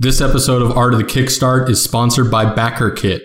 This 0.00 0.20
episode 0.20 0.62
of 0.62 0.76
Art 0.76 0.92
of 0.92 1.00
the 1.00 1.04
Kickstart 1.04 1.68
is 1.68 1.82
sponsored 1.82 2.30
by 2.30 2.44
BackerKit. 2.44 3.18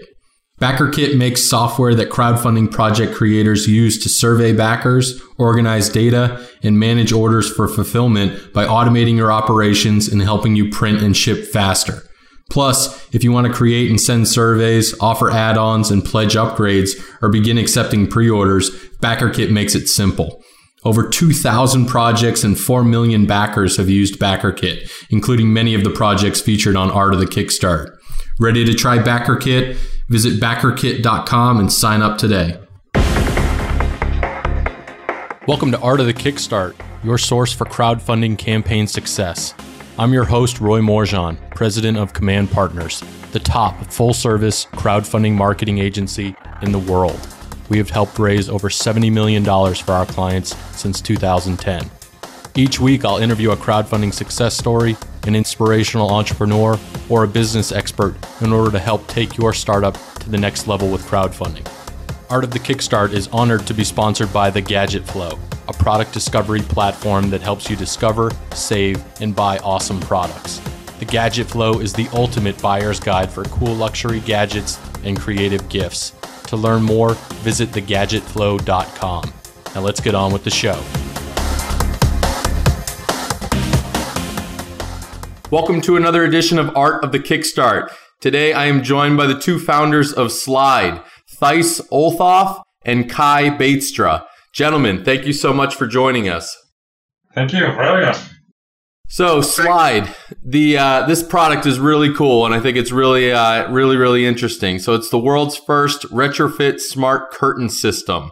BackerKit 0.59 1.15
makes 1.15 1.47
software 1.47 1.93
that 1.93 2.09
crowdfunding 2.09 2.71
project 2.71 3.13
creators 3.13 3.67
use 3.67 4.01
to 4.01 4.09
survey 4.09 4.53
backers, 4.53 5.21
organize 5.37 5.87
data, 5.87 6.43
and 6.63 6.79
manage 6.79 7.11
orders 7.11 7.47
for 7.47 7.67
fulfillment 7.67 8.51
by 8.53 8.65
automating 8.65 9.15
your 9.15 9.31
operations 9.31 10.07
and 10.07 10.23
helping 10.23 10.55
you 10.55 10.71
print 10.71 11.03
and 11.03 11.15
ship 11.15 11.45
faster. 11.45 12.01
Plus, 12.49 13.07
if 13.13 13.23
you 13.23 13.31
want 13.31 13.45
to 13.45 13.53
create 13.53 13.91
and 13.91 14.01
send 14.01 14.27
surveys, 14.27 14.95
offer 14.99 15.29
add 15.29 15.59
ons, 15.59 15.91
and 15.91 16.03
pledge 16.03 16.33
upgrades, 16.33 16.99
or 17.21 17.29
begin 17.29 17.59
accepting 17.59 18.07
pre 18.07 18.27
orders, 18.27 18.71
BackerKit 18.99 19.51
makes 19.51 19.75
it 19.75 19.87
simple. 19.87 20.43
Over 20.85 21.07
2,000 21.07 21.85
projects 21.85 22.43
and 22.43 22.59
4 22.59 22.83
million 22.83 23.25
backers 23.25 23.77
have 23.77 23.89
used 23.89 24.19
BackerKit, 24.19 24.91
including 25.09 25.53
many 25.53 25.75
of 25.75 25.85
the 25.85 25.89
projects 25.89 26.41
featured 26.41 26.75
on 26.75 26.91
Art 26.91 27.13
of 27.13 27.21
the 27.21 27.25
Kickstart. 27.25 27.97
Ready 28.37 28.65
to 28.65 28.73
try 28.73 28.97
BackerKit? 28.97 29.77
Visit 30.09 30.41
backerkit.com 30.41 31.59
and 31.61 31.71
sign 31.71 32.01
up 32.01 32.17
today. 32.17 32.59
Welcome 35.47 35.71
to 35.71 35.79
Art 35.79 36.01
of 36.01 36.05
the 36.05 36.13
Kickstart, 36.13 36.75
your 37.01 37.17
source 37.17 37.53
for 37.53 37.63
crowdfunding 37.63 38.37
campaign 38.37 38.85
success. 38.85 39.53
I'm 39.97 40.11
your 40.11 40.25
host, 40.25 40.59
Roy 40.59 40.81
Morejon, 40.81 41.37
president 41.55 41.97
of 41.97 42.11
Command 42.11 42.51
Partners, 42.51 43.01
the 43.31 43.39
top 43.39 43.85
full 43.85 44.13
service 44.13 44.65
crowdfunding 44.73 45.31
marketing 45.33 45.77
agency 45.77 46.35
in 46.61 46.73
the 46.73 46.79
world. 46.79 47.25
We 47.73 47.79
have 47.79 47.89
helped 47.89 48.19
raise 48.19 48.49
over 48.49 48.69
$70 48.69 49.11
million 49.11 49.43
for 49.43 49.93
our 49.93 50.05
clients 50.05 50.55
since 50.77 51.01
2010. 51.01 51.89
Each 52.53 52.79
week, 52.79 53.03
I'll 53.03 53.17
interview 53.17 53.49
a 53.49 53.57
crowdfunding 53.57 54.13
success 54.13 54.55
story, 54.55 54.95
an 55.25 55.33
inspirational 55.33 56.11
entrepreneur, 56.11 56.77
or 57.09 57.23
a 57.23 57.27
business 57.27 57.71
expert 57.71 58.15
in 58.41 58.53
order 58.53 58.69
to 58.69 58.77
help 58.77 59.07
take 59.07 59.39
your 59.39 59.53
startup 59.53 59.97
to 60.19 60.29
the 60.29 60.37
next 60.37 60.67
level 60.67 60.87
with 60.87 61.01
crowdfunding. 61.07 61.67
Art 62.29 62.43
of 62.43 62.51
the 62.51 62.59
Kickstart 62.59 63.11
is 63.11 63.27
honored 63.29 63.65
to 63.65 63.73
be 63.73 63.83
sponsored 63.83 64.31
by 64.31 64.51
The 64.51 64.61
Gadget 64.61 65.07
Flow, 65.07 65.39
a 65.67 65.73
product 65.73 66.13
discovery 66.13 66.61
platform 66.61 67.31
that 67.31 67.41
helps 67.41 67.71
you 67.71 67.75
discover, 67.75 68.29
save, 68.53 69.03
and 69.19 69.35
buy 69.35 69.57
awesome 69.63 69.99
products. 70.01 70.61
The 70.99 71.05
Gadget 71.05 71.47
Flow 71.47 71.79
is 71.79 71.91
the 71.91 72.07
ultimate 72.13 72.61
buyer's 72.61 72.99
guide 72.99 73.31
for 73.31 73.43
cool 73.45 73.73
luxury 73.73 74.19
gadgets 74.19 74.77
and 75.03 75.19
creative 75.19 75.67
gifts. 75.69 76.13
To 76.53 76.57
learn 76.57 76.83
more, 76.83 77.15
visit 77.41 77.69
thegadgetflow.com. 77.69 79.33
Now 79.73 79.81
let's 79.81 79.99
get 79.99 80.13
on 80.13 80.31
with 80.31 80.43
the 80.43 80.51
show. 80.51 80.79
Welcome 85.49 85.81
to 85.81 85.95
another 85.95 86.23
edition 86.23 86.59
of 86.59 86.69
Art 86.77 87.03
of 87.03 87.11
the 87.11 87.17
Kickstart. 87.17 87.91
Today 88.21 88.53
I 88.53 88.65
am 88.65 88.83
joined 88.83 89.17
by 89.17 89.25
the 89.25 89.39
two 89.39 89.57
founders 89.57 90.13
of 90.13 90.31
Slide, 90.31 91.01
Thijs 91.41 91.81
Olthof 91.89 92.61
and 92.85 93.09
Kaj 93.09 93.57
Beetstra. 93.57 94.23
Gentlemen, 94.53 95.03
thank 95.03 95.25
you 95.25 95.33
so 95.33 95.55
much 95.55 95.73
for 95.73 95.87
joining 95.87 96.29
us. 96.29 96.55
Thank 97.33 97.51
you 97.53 97.61
for 97.61 97.81
having 97.81 98.09
us. 98.09 98.32
So, 99.13 99.41
Slide, 99.41 100.11
the 100.43 100.75
uh, 100.75 101.05
this 101.05 101.21
product 101.21 101.67
is 101.67 101.77
really 101.77 102.11
cool, 102.15 102.47
and 102.47 102.55
I 102.55 102.59
think 102.59 102.77
it's 102.77 102.91
really, 102.91 103.31
uh, 103.31 103.71
really, 103.71 103.95
really 103.95 104.25
interesting. 104.25 104.79
So, 104.79 104.95
it's 104.95 105.11
the 105.11 105.19
world's 105.19 105.55
first 105.55 106.01
retrofit 106.05 106.79
smart 106.79 107.29
curtain 107.29 107.69
system. 107.69 108.31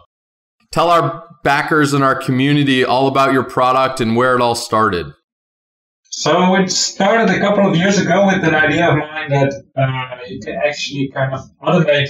Tell 0.72 0.90
our 0.90 1.22
backers 1.44 1.92
and 1.92 2.02
our 2.02 2.16
community 2.16 2.84
all 2.84 3.06
about 3.06 3.32
your 3.32 3.44
product 3.44 4.00
and 4.00 4.16
where 4.16 4.34
it 4.34 4.40
all 4.40 4.56
started. 4.56 5.06
So, 6.10 6.56
it 6.56 6.68
started 6.68 7.32
a 7.32 7.38
couple 7.38 7.70
of 7.70 7.76
years 7.76 8.00
ago 8.00 8.26
with 8.26 8.42
an 8.42 8.56
idea 8.56 8.90
of 8.90 8.98
mine 8.98 9.30
that 9.30 9.52
uh, 9.76 10.18
you 10.26 10.40
can 10.40 10.56
actually 10.66 11.12
kind 11.14 11.32
of 11.32 11.48
automate 11.62 12.08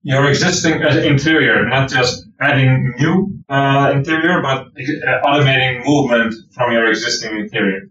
your 0.00 0.26
existing 0.30 0.82
uh, 0.82 0.96
interior, 1.04 1.68
not 1.68 1.90
just 1.90 2.24
adding 2.40 2.94
new 2.96 3.38
uh, 3.50 3.92
interior, 3.94 4.40
but 4.40 4.68
uh, 4.68 5.26
automating 5.26 5.84
movement 5.84 6.34
from 6.54 6.72
your 6.72 6.88
existing 6.88 7.38
interior. 7.38 7.90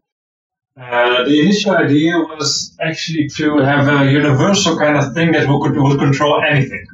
Uh, 0.79 1.23
the 1.25 1.39
initial 1.39 1.71
idea 1.71 2.17
was 2.17 2.75
actually 2.81 3.27
to 3.27 3.57
have 3.59 3.87
a 3.87 4.11
universal 4.11 4.77
kind 4.77 4.97
of 4.97 5.13
thing 5.13 5.31
that 5.31 5.47
would, 5.47 5.75
would 5.77 5.99
control 5.99 6.41
anything. 6.43 6.85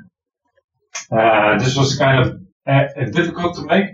Uh, 1.12 1.58
this 1.58 1.78
was 1.78 1.98
kind 1.98 2.20
of 2.20 2.42
uh, 2.68 2.88
difficult 3.12 3.56
to 3.56 3.64
make, 3.64 3.86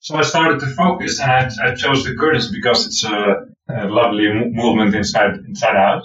so 0.00 0.16
I 0.16 0.22
started 0.22 0.60
to 0.60 0.66
focus, 0.66 1.20
and 1.20 1.50
I, 1.62 1.74
chose 1.74 2.04
the 2.04 2.14
curtains 2.14 2.50
because 2.50 2.86
it's 2.86 3.04
a, 3.04 3.46
a 3.68 3.88
lovely 3.88 4.28
movement 4.32 4.94
inside 4.94 5.34
inside 5.46 5.76
out. 5.76 6.02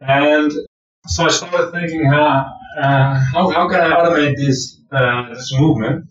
And 0.00 0.50
so 1.06 1.26
I 1.26 1.30
started 1.30 1.70
thinking, 1.72 2.04
how 2.04 2.46
uh, 2.78 3.14
how, 3.32 3.50
how 3.50 3.68
can 3.68 3.80
I 3.80 3.96
automate 3.96 4.36
this 4.36 4.80
uh, 4.90 5.28
this 5.34 5.52
movement? 5.58 6.08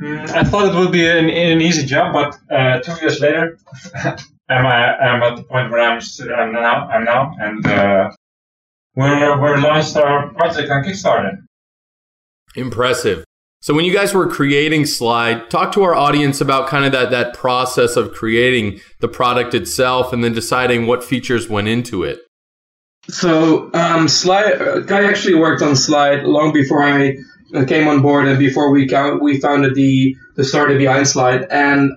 Mm, 0.00 0.28
I 0.30 0.44
thought 0.44 0.74
it 0.74 0.78
would 0.78 0.92
be 0.92 1.06
an, 1.06 1.30
an 1.30 1.60
easy 1.60 1.86
job, 1.86 2.12
but 2.12 2.36
uh, 2.50 2.80
two 2.80 2.92
years 3.00 3.20
later, 3.20 3.58
I'm, 4.48 4.66
I'm 4.66 5.22
at 5.22 5.36
the 5.36 5.42
point 5.44 5.70
where 5.70 5.80
I'm, 5.80 6.00
I'm 6.36 6.52
now, 6.52 6.88
I'm 6.88 7.04
now, 7.04 7.34
and 7.38 7.66
uh, 7.66 8.10
we're 8.94 9.40
we're 9.40 9.58
launched 9.58 9.96
our 9.96 10.32
project 10.34 10.70
on 10.70 10.84
Kickstarter. 10.84 11.38
Impressive. 12.54 13.24
So 13.60 13.72
when 13.72 13.86
you 13.86 13.94
guys 13.94 14.12
were 14.12 14.28
creating 14.28 14.84
Slide, 14.84 15.48
talk 15.48 15.72
to 15.72 15.82
our 15.82 15.94
audience 15.94 16.42
about 16.42 16.68
kind 16.68 16.84
of 16.84 16.92
that 16.92 17.10
that 17.10 17.34
process 17.34 17.96
of 17.96 18.12
creating 18.12 18.80
the 19.00 19.08
product 19.08 19.54
itself 19.54 20.12
and 20.12 20.22
then 20.22 20.34
deciding 20.34 20.86
what 20.86 21.02
features 21.02 21.48
went 21.48 21.68
into 21.68 22.02
it. 22.02 22.18
So 23.08 23.70
um, 23.72 24.06
Slide, 24.08 24.54
Kaj 24.86 25.08
actually 25.08 25.36
worked 25.36 25.62
on 25.62 25.76
Slide 25.76 26.24
long 26.24 26.52
before 26.52 26.82
I 26.82 27.16
uh, 27.54 27.64
came 27.64 27.88
on 27.88 28.02
board 28.02 28.28
and 28.28 28.38
before 28.38 28.70
we 28.70 28.86
count, 28.86 29.22
we 29.22 29.40
founded 29.40 29.74
the 29.74 30.14
the 30.36 30.44
startup 30.44 30.76
behind 30.76 31.08
Slide. 31.08 31.46
And 31.50 31.92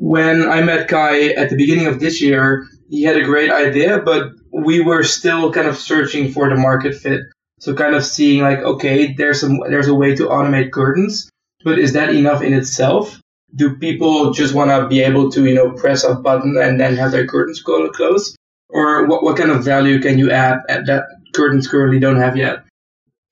when 0.00 0.48
I 0.48 0.62
met 0.62 0.88
Kaj 0.88 1.36
at 1.36 1.50
the 1.50 1.56
beginning 1.56 1.86
of 1.86 2.00
this 2.00 2.22
year, 2.22 2.66
he 2.88 3.02
had 3.02 3.16
a 3.16 3.24
great 3.24 3.50
idea, 3.50 4.00
but 4.00 4.32
we 4.50 4.80
were 4.80 5.02
still 5.02 5.52
kind 5.52 5.68
of 5.68 5.76
searching 5.76 6.32
for 6.32 6.48
the 6.48 6.56
market 6.56 6.96
fit. 6.96 7.20
So 7.60 7.74
kind 7.74 7.94
of 7.94 8.04
seeing 8.04 8.42
like, 8.42 8.60
okay, 8.60 9.12
there's 9.12 9.40
some 9.40 9.60
there's 9.68 9.88
a 9.88 9.94
way 9.94 10.16
to 10.16 10.28
automate 10.28 10.72
curtains, 10.72 11.30
but 11.62 11.78
is 11.78 11.92
that 11.92 12.14
enough 12.14 12.40
in 12.42 12.54
itself? 12.54 13.20
Do 13.54 13.76
people 13.76 14.32
just 14.32 14.54
want 14.54 14.70
to 14.70 14.88
be 14.88 15.00
able 15.02 15.30
to, 15.32 15.44
you 15.44 15.54
know, 15.54 15.72
press 15.72 16.02
a 16.02 16.14
button 16.14 16.56
and 16.56 16.80
then 16.80 16.96
have 16.96 17.10
their 17.10 17.26
curtains 17.26 17.62
go 17.62 17.90
close? 17.90 18.34
or 18.72 19.06
what, 19.06 19.22
what 19.22 19.36
kind 19.36 19.50
of 19.50 19.64
value 19.64 20.00
can 20.00 20.18
you 20.18 20.30
add 20.30 20.60
that 20.68 21.04
curtains 21.34 21.68
currently 21.68 21.98
don't 21.98 22.16
have 22.16 22.36
yet? 22.36 22.64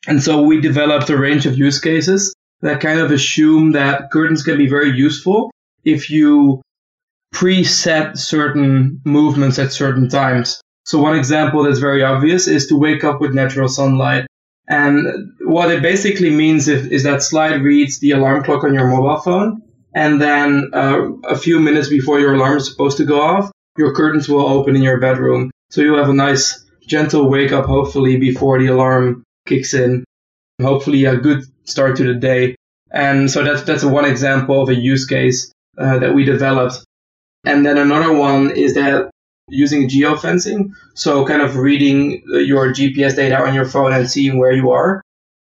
And 0.06 0.22
so 0.22 0.42
we 0.42 0.60
developed 0.60 1.10
a 1.10 1.16
range 1.16 1.46
of 1.46 1.58
use 1.58 1.80
cases 1.80 2.34
that 2.60 2.80
kind 2.80 3.00
of 3.00 3.10
assume 3.10 3.72
that 3.72 4.10
curtains 4.10 4.42
can 4.42 4.58
be 4.58 4.68
very 4.68 4.90
useful 4.90 5.50
if 5.84 6.10
you 6.10 6.62
preset 7.34 8.16
certain 8.16 9.00
movements 9.04 9.58
at 9.58 9.72
certain 9.72 10.08
times. 10.08 10.60
So 10.84 11.00
one 11.00 11.16
example 11.16 11.62
that's 11.62 11.78
very 11.78 12.02
obvious 12.02 12.48
is 12.48 12.66
to 12.68 12.78
wake 12.78 13.04
up 13.04 13.20
with 13.20 13.34
natural 13.34 13.68
sunlight. 13.68 14.26
And 14.68 15.32
what 15.40 15.70
it 15.70 15.82
basically 15.82 16.30
means 16.30 16.68
is, 16.68 16.86
is 16.86 17.02
that 17.04 17.22
slide 17.22 17.62
reads 17.62 18.00
the 18.00 18.12
alarm 18.12 18.44
clock 18.44 18.64
on 18.64 18.74
your 18.74 18.88
mobile 18.88 19.20
phone. 19.20 19.62
And 19.94 20.20
then 20.20 20.70
uh, 20.72 21.12
a 21.24 21.36
few 21.36 21.58
minutes 21.58 21.88
before 21.88 22.20
your 22.20 22.34
alarm 22.34 22.58
is 22.58 22.70
supposed 22.70 22.96
to 22.98 23.04
go 23.04 23.20
off, 23.20 23.50
your 23.76 23.94
curtains 23.94 24.28
will 24.28 24.46
open 24.46 24.76
in 24.76 24.82
your 24.82 25.00
bedroom. 25.00 25.50
So 25.70 25.80
you'll 25.80 25.98
have 25.98 26.10
a 26.10 26.14
nice, 26.14 26.64
gentle 26.86 27.30
wake 27.30 27.52
up, 27.52 27.66
hopefully, 27.66 28.18
before 28.18 28.58
the 28.58 28.66
alarm 28.66 29.24
kicks 29.46 29.74
in. 29.74 30.04
Hopefully, 30.60 31.04
a 31.04 31.16
good 31.16 31.44
start 31.64 31.96
to 31.96 32.04
the 32.04 32.14
day. 32.14 32.56
And 32.90 33.30
so 33.30 33.44
that's, 33.44 33.62
that's 33.62 33.84
one 33.84 34.04
example 34.04 34.62
of 34.62 34.68
a 34.68 34.74
use 34.74 35.06
case 35.06 35.52
uh, 35.78 35.98
that 35.98 36.14
we 36.14 36.24
developed. 36.24 36.84
And 37.44 37.64
then 37.64 37.78
another 37.78 38.12
one 38.12 38.50
is 38.50 38.74
that 38.74 39.10
using 39.48 39.88
geofencing. 39.88 40.72
So 40.94 41.26
kind 41.26 41.42
of 41.42 41.56
reading 41.56 42.22
your 42.26 42.72
GPS 42.72 43.16
data 43.16 43.38
on 43.40 43.54
your 43.54 43.64
phone 43.64 43.92
and 43.92 44.08
seeing 44.08 44.38
where 44.38 44.52
you 44.52 44.70
are. 44.70 45.02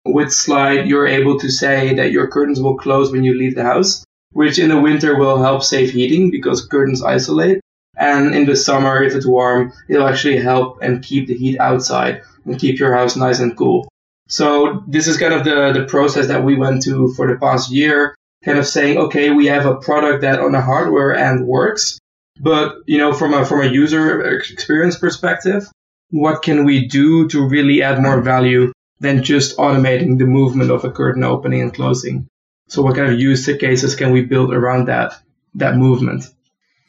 With 0.04 0.32
Slide, 0.32 0.86
you're 0.86 1.06
able 1.06 1.38
to 1.40 1.50
say 1.50 1.94
that 1.94 2.12
your 2.12 2.28
curtains 2.28 2.60
will 2.60 2.76
close 2.76 3.10
when 3.10 3.24
you 3.24 3.36
leave 3.36 3.54
the 3.54 3.64
house, 3.64 4.04
which 4.32 4.58
in 4.58 4.68
the 4.68 4.80
winter 4.80 5.18
will 5.18 5.42
help 5.42 5.62
save 5.62 5.90
heating 5.90 6.30
because 6.30 6.64
curtains 6.64 7.02
isolate. 7.02 7.60
And 7.96 8.34
in 8.34 8.46
the 8.46 8.56
summer, 8.56 9.02
if 9.02 9.14
it's 9.14 9.26
warm, 9.26 9.72
it'll 9.88 10.06
actually 10.06 10.38
help 10.38 10.78
and 10.80 11.02
keep 11.02 11.26
the 11.26 11.36
heat 11.36 11.58
outside 11.58 12.22
and 12.44 12.58
keep 12.58 12.78
your 12.78 12.94
house 12.94 13.16
nice 13.16 13.40
and 13.40 13.56
cool. 13.56 13.88
So 14.28 14.84
this 14.86 15.08
is 15.08 15.16
kind 15.16 15.34
of 15.34 15.44
the, 15.44 15.72
the 15.72 15.86
process 15.86 16.28
that 16.28 16.44
we 16.44 16.54
went 16.54 16.82
to 16.84 17.12
for 17.14 17.26
the 17.26 17.38
past 17.38 17.72
year, 17.72 18.14
kind 18.48 18.58
of 18.58 18.66
saying, 18.66 18.96
okay, 18.96 19.28
we 19.28 19.44
have 19.44 19.66
a 19.66 19.76
product 19.76 20.22
that 20.22 20.40
on 20.40 20.52
the 20.52 20.60
hardware 20.62 21.14
end 21.14 21.46
works, 21.46 21.98
but 22.40 22.76
you 22.86 22.96
know, 22.96 23.12
from 23.12 23.34
a 23.34 23.44
from 23.44 23.60
a 23.60 23.66
user 23.66 24.22
experience 24.30 24.96
perspective, 24.96 25.68
what 26.10 26.40
can 26.40 26.64
we 26.64 26.88
do 26.88 27.28
to 27.28 27.46
really 27.46 27.82
add 27.82 28.00
more 28.00 28.22
value 28.22 28.72
than 29.00 29.22
just 29.22 29.58
automating 29.58 30.16
the 30.16 30.24
movement 30.24 30.70
of 30.70 30.82
a 30.82 30.90
curtain 30.90 31.24
opening 31.24 31.60
and 31.60 31.74
closing? 31.74 32.26
So 32.68 32.80
what 32.80 32.96
kind 32.96 33.12
of 33.12 33.20
use 33.20 33.44
cases 33.44 33.94
can 33.94 34.12
we 34.12 34.22
build 34.22 34.54
around 34.54 34.88
that 34.88 35.12
that 35.54 35.76
movement? 35.76 36.24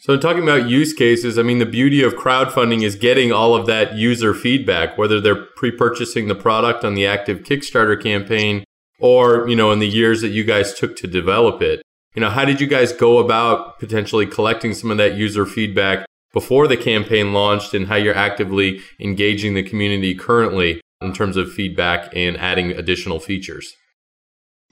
So, 0.01 0.15
talking 0.15 0.43
about 0.43 0.69
use 0.69 0.93
cases, 0.93 1.37
I 1.37 1.41
mean, 1.41 1.59
the 1.59 1.65
beauty 1.65 2.01
of 2.03 2.13
crowdfunding 2.13 2.83
is 2.83 2.95
getting 2.95 3.33
all 3.33 3.53
of 3.53 3.65
that 3.65 3.95
user 3.95 4.33
feedback, 4.33 4.97
whether 4.97 5.19
they're 5.19 5.43
pre 5.57 5.71
purchasing 5.71 6.29
the 6.29 6.35
product 6.35 6.85
on 6.85 6.93
the 6.93 7.05
active 7.05 7.39
Kickstarter 7.39 8.01
campaign 8.01 8.63
or, 8.99 9.47
you 9.47 9.55
know, 9.55 9.71
in 9.71 9.79
the 9.79 9.87
years 9.87 10.21
that 10.21 10.29
you 10.29 10.43
guys 10.43 10.73
took 10.73 10.95
to 10.97 11.07
develop 11.07 11.61
it. 11.61 11.81
You 12.15 12.21
know, 12.21 12.29
how 12.29 12.45
did 12.45 12.59
you 12.59 12.67
guys 12.67 12.91
go 12.91 13.19
about 13.19 13.79
potentially 13.79 14.25
collecting 14.25 14.73
some 14.73 14.91
of 14.91 14.97
that 14.97 15.15
user 15.15 15.45
feedback 15.45 16.05
before 16.33 16.67
the 16.67 16.77
campaign 16.77 17.33
launched 17.33 17.73
and 17.73 17.87
how 17.87 17.95
you're 17.95 18.15
actively 18.15 18.81
engaging 18.99 19.53
the 19.53 19.63
community 19.63 20.15
currently 20.15 20.81
in 21.01 21.13
terms 21.13 21.37
of 21.37 21.51
feedback 21.51 22.11
and 22.15 22.37
adding 22.37 22.71
additional 22.71 23.19
features? 23.19 23.73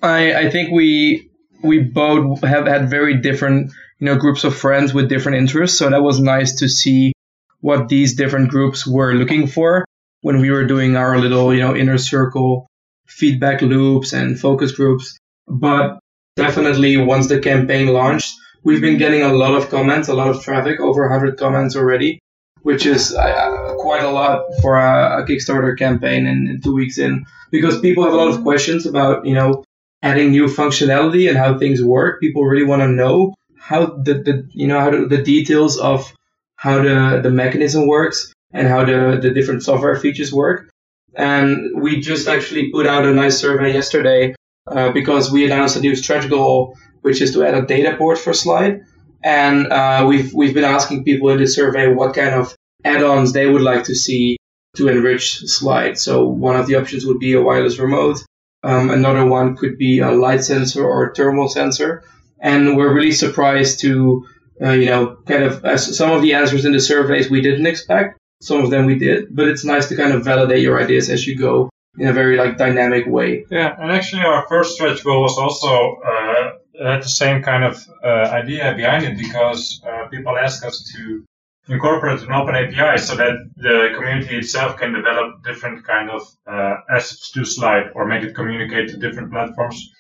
I, 0.02 0.34
I 0.34 0.50
think 0.50 0.72
we 0.72 1.30
we 1.64 1.80
both 1.80 2.42
have 2.42 2.68
had 2.68 2.90
very 2.90 3.20
different 3.20 3.72
you 4.00 4.06
know 4.06 4.16
groups 4.16 4.44
of 4.44 4.56
friends 4.56 4.94
with 4.94 5.10
different 5.10 5.40
interests 5.40 5.80
so 5.80 5.90
that 5.90 6.04
was 6.04 6.20
nice 6.20 6.56
to 6.60 6.70
see 6.70 7.14
what 7.62 7.90
these 7.90 8.16
different 8.16 8.50
groups 8.50 8.86
were 8.86 9.14
looking 9.16 9.48
for 9.48 9.86
when 10.22 10.40
we 10.40 10.52
were 10.52 10.66
doing 10.66 10.96
our 10.96 11.18
little 11.18 11.54
you 11.54 11.62
know 11.62 11.76
inner 11.76 11.98
circle 11.98 12.68
feedback 13.08 13.62
loops 13.62 14.14
and 14.14 14.40
focus 14.40 14.72
groups 14.72 15.18
but 15.48 16.00
definitely 16.36 16.98
once 16.98 17.28
the 17.28 17.40
campaign 17.40 17.88
launched 17.88 18.34
we've 18.64 18.82
been 18.82 18.98
getting 18.98 19.24
a 19.24 19.34
lot 19.34 19.54
of 19.56 19.70
comments 19.70 20.08
a 20.08 20.14
lot 20.14 20.30
of 20.30 20.42
traffic 20.44 20.80
over 20.80 21.02
100 21.10 21.38
comments 21.38 21.76
already 21.76 22.20
which 22.64 22.86
is 22.86 23.14
uh, 23.16 23.74
quite 23.80 24.04
a 24.04 24.10
lot 24.10 24.44
for 24.62 24.76
a, 24.76 25.22
a 25.22 25.26
kickstarter 25.26 25.78
campaign 25.78 26.28
and 26.28 26.64
two 26.64 26.74
weeks 26.74 26.98
in 26.98 27.26
because 27.52 27.80
people 27.80 28.04
have 28.04 28.14
a 28.14 28.16
lot 28.18 28.28
of 28.28 28.44
questions 28.44 28.86
about 28.86 29.26
you 29.26 29.34
know 29.34 29.64
adding 30.02 30.32
new 30.32 30.46
functionality 30.46 31.28
and 31.28 31.38
how 31.38 31.58
things 31.58 31.84
work. 31.84 32.20
People 32.20 32.46
really 32.46 32.66
want 32.66 32.82
to 32.82 32.88
know 32.88 33.34
how 33.58 33.88
the, 33.88 34.16
the 34.16 34.50
you 34.52 34.68
know 34.68 34.80
how 34.80 34.90
the, 34.90 35.06
the 35.06 35.22
details 35.24 35.78
of 35.78 36.14
how 36.56 36.82
the, 36.82 37.20
the 37.22 37.30
mechanism 37.30 37.88
works 37.88 38.34
and 38.52 38.68
how 38.68 38.84
the, 38.86 39.20
the 39.22 39.32
different 39.32 39.64
software 39.64 39.96
features 39.96 40.34
work. 40.34 40.70
And 41.16 41.82
we 41.82 42.00
just 42.00 42.28
actually 42.28 42.72
put 42.72 42.86
out 42.86 43.06
a 43.06 43.14
nice 43.14 43.40
survey 43.40 43.74
yesterday 43.74 44.36
uh, 44.68 44.92
because 44.92 45.32
we 45.32 45.46
announced 45.46 45.78
a 45.78 45.80
new 45.80 45.96
stretch 45.96 46.30
goal, 46.30 46.78
which 47.02 47.22
is 47.22 47.34
to 47.34 47.44
add 47.46 47.56
a 47.56 47.66
data 47.66 47.96
port 47.98 48.18
for 48.18 48.34
Slide. 48.34 48.82
And 49.24 49.68
uh, 49.68 50.06
we've 50.08 50.34
we've 50.34 50.54
been 50.54 50.64
asking 50.64 51.04
people 51.04 51.30
in 51.30 51.40
the 51.40 51.48
survey 51.48 51.92
what 51.92 52.14
kind 52.14 52.36
of 52.36 52.56
add-ons 52.84 53.34
they 53.34 53.48
would 53.48 53.64
like 53.64 53.86
to 53.86 53.96
see 53.96 54.38
to 54.76 54.88
enrich 54.88 55.40
Slide. 55.40 55.98
So 55.98 56.28
one 56.28 56.56
of 56.56 56.68
the 56.68 56.76
options 56.76 57.06
would 57.06 57.20
be 57.20 57.34
a 57.34 57.42
wireless 57.42 57.80
remote. 57.80 58.24
Um, 58.64 58.90
another 58.90 59.26
one 59.26 59.56
could 59.56 59.78
be 59.78 60.00
a 60.00 60.12
light 60.12 60.44
sensor 60.44 60.84
or 60.86 61.08
a 61.08 61.16
thermal 61.16 61.48
sensor. 61.48 62.04
And 62.40 62.78
we're 62.78 62.94
really 62.94 63.12
surprised 63.12 63.80
to, 63.82 64.28
uh, 64.62 64.72
you 64.72 64.86
know, 64.88 65.18
kind 65.26 65.44
of 65.44 65.80
some 65.80 66.12
of 66.12 66.22
the 66.22 66.36
answers 66.36 66.66
in 66.66 66.74
the 66.74 66.80
surveys 66.80 67.30
we 67.30 67.42
didn't 67.42 67.66
expect. 67.66 68.17
Some 68.42 68.64
of 68.64 68.70
them 68.70 68.86
we 68.86 69.00
did, 69.00 69.36
but 69.36 69.48
it's 69.48 69.66
nice 69.66 69.90
to 69.90 69.96
kind 69.96 70.14
of 70.14 70.24
validate 70.24 70.62
your 70.62 70.82
ideas 70.82 71.10
as 71.10 71.26
you 71.26 71.36
go 71.38 71.70
in 71.98 72.08
a 72.08 72.14
very 72.14 72.38
like 72.38 72.58
dynamic 72.58 73.08
way. 73.08 73.46
Yeah, 73.50 73.76
and 73.80 73.92
actually 73.92 74.22
our 74.24 74.46
first 74.48 74.76
stretch 74.76 75.04
goal 75.04 75.22
was 75.22 75.38
also 75.38 75.98
uh, 76.06 76.52
had 76.80 77.02
the 77.02 77.10
same 77.10 77.42
kind 77.42 77.64
of 77.64 77.84
uh, 78.04 78.08
idea 78.08 78.74
behind 78.76 79.04
it 79.06 79.18
because 79.18 79.82
uh, 79.88 80.08
people 80.10 80.38
ask 80.38 80.64
us 80.64 80.92
to 80.96 81.26
incorporate 81.68 82.22
an 82.22 82.32
open 82.32 82.56
API 82.56 82.98
so 82.98 83.16
that 83.16 83.36
the 83.56 83.90
community 83.96 84.38
itself 84.38 84.78
can 84.78 84.94
develop 84.94 85.44
different 85.44 85.84
kind 85.86 86.10
of 86.10 86.22
uh, 86.46 86.76
assets 86.90 87.32
to 87.32 87.44
slide 87.44 87.92
or 87.96 88.06
make 88.06 88.24
it 88.24 88.36
communicate 88.36 88.90
to 88.90 88.98
different 88.98 89.32
platforms, 89.32 89.92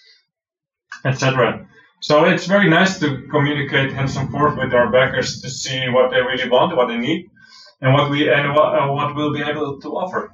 etc. 1.03 1.67
So 2.01 2.25
it's 2.25 2.45
very 2.45 2.69
nice 2.69 2.99
to 2.99 3.27
communicate 3.31 3.91
hands 3.91 4.15
and 4.15 4.29
forth 4.29 4.57
with 4.57 4.73
our 4.73 4.91
backers 4.91 5.41
to 5.41 5.49
see 5.49 5.89
what 5.89 6.11
they 6.11 6.21
really 6.21 6.47
want, 6.47 6.77
what 6.77 6.87
they 6.87 6.97
need, 6.97 7.29
and 7.81 7.93
what 7.93 8.09
we 8.09 8.29
and 8.29 8.53
what, 8.53 8.75
uh, 8.75 8.91
what 8.91 9.15
we'll 9.15 9.33
be 9.33 9.41
able 9.41 9.79
to 9.81 9.89
offer. 9.89 10.33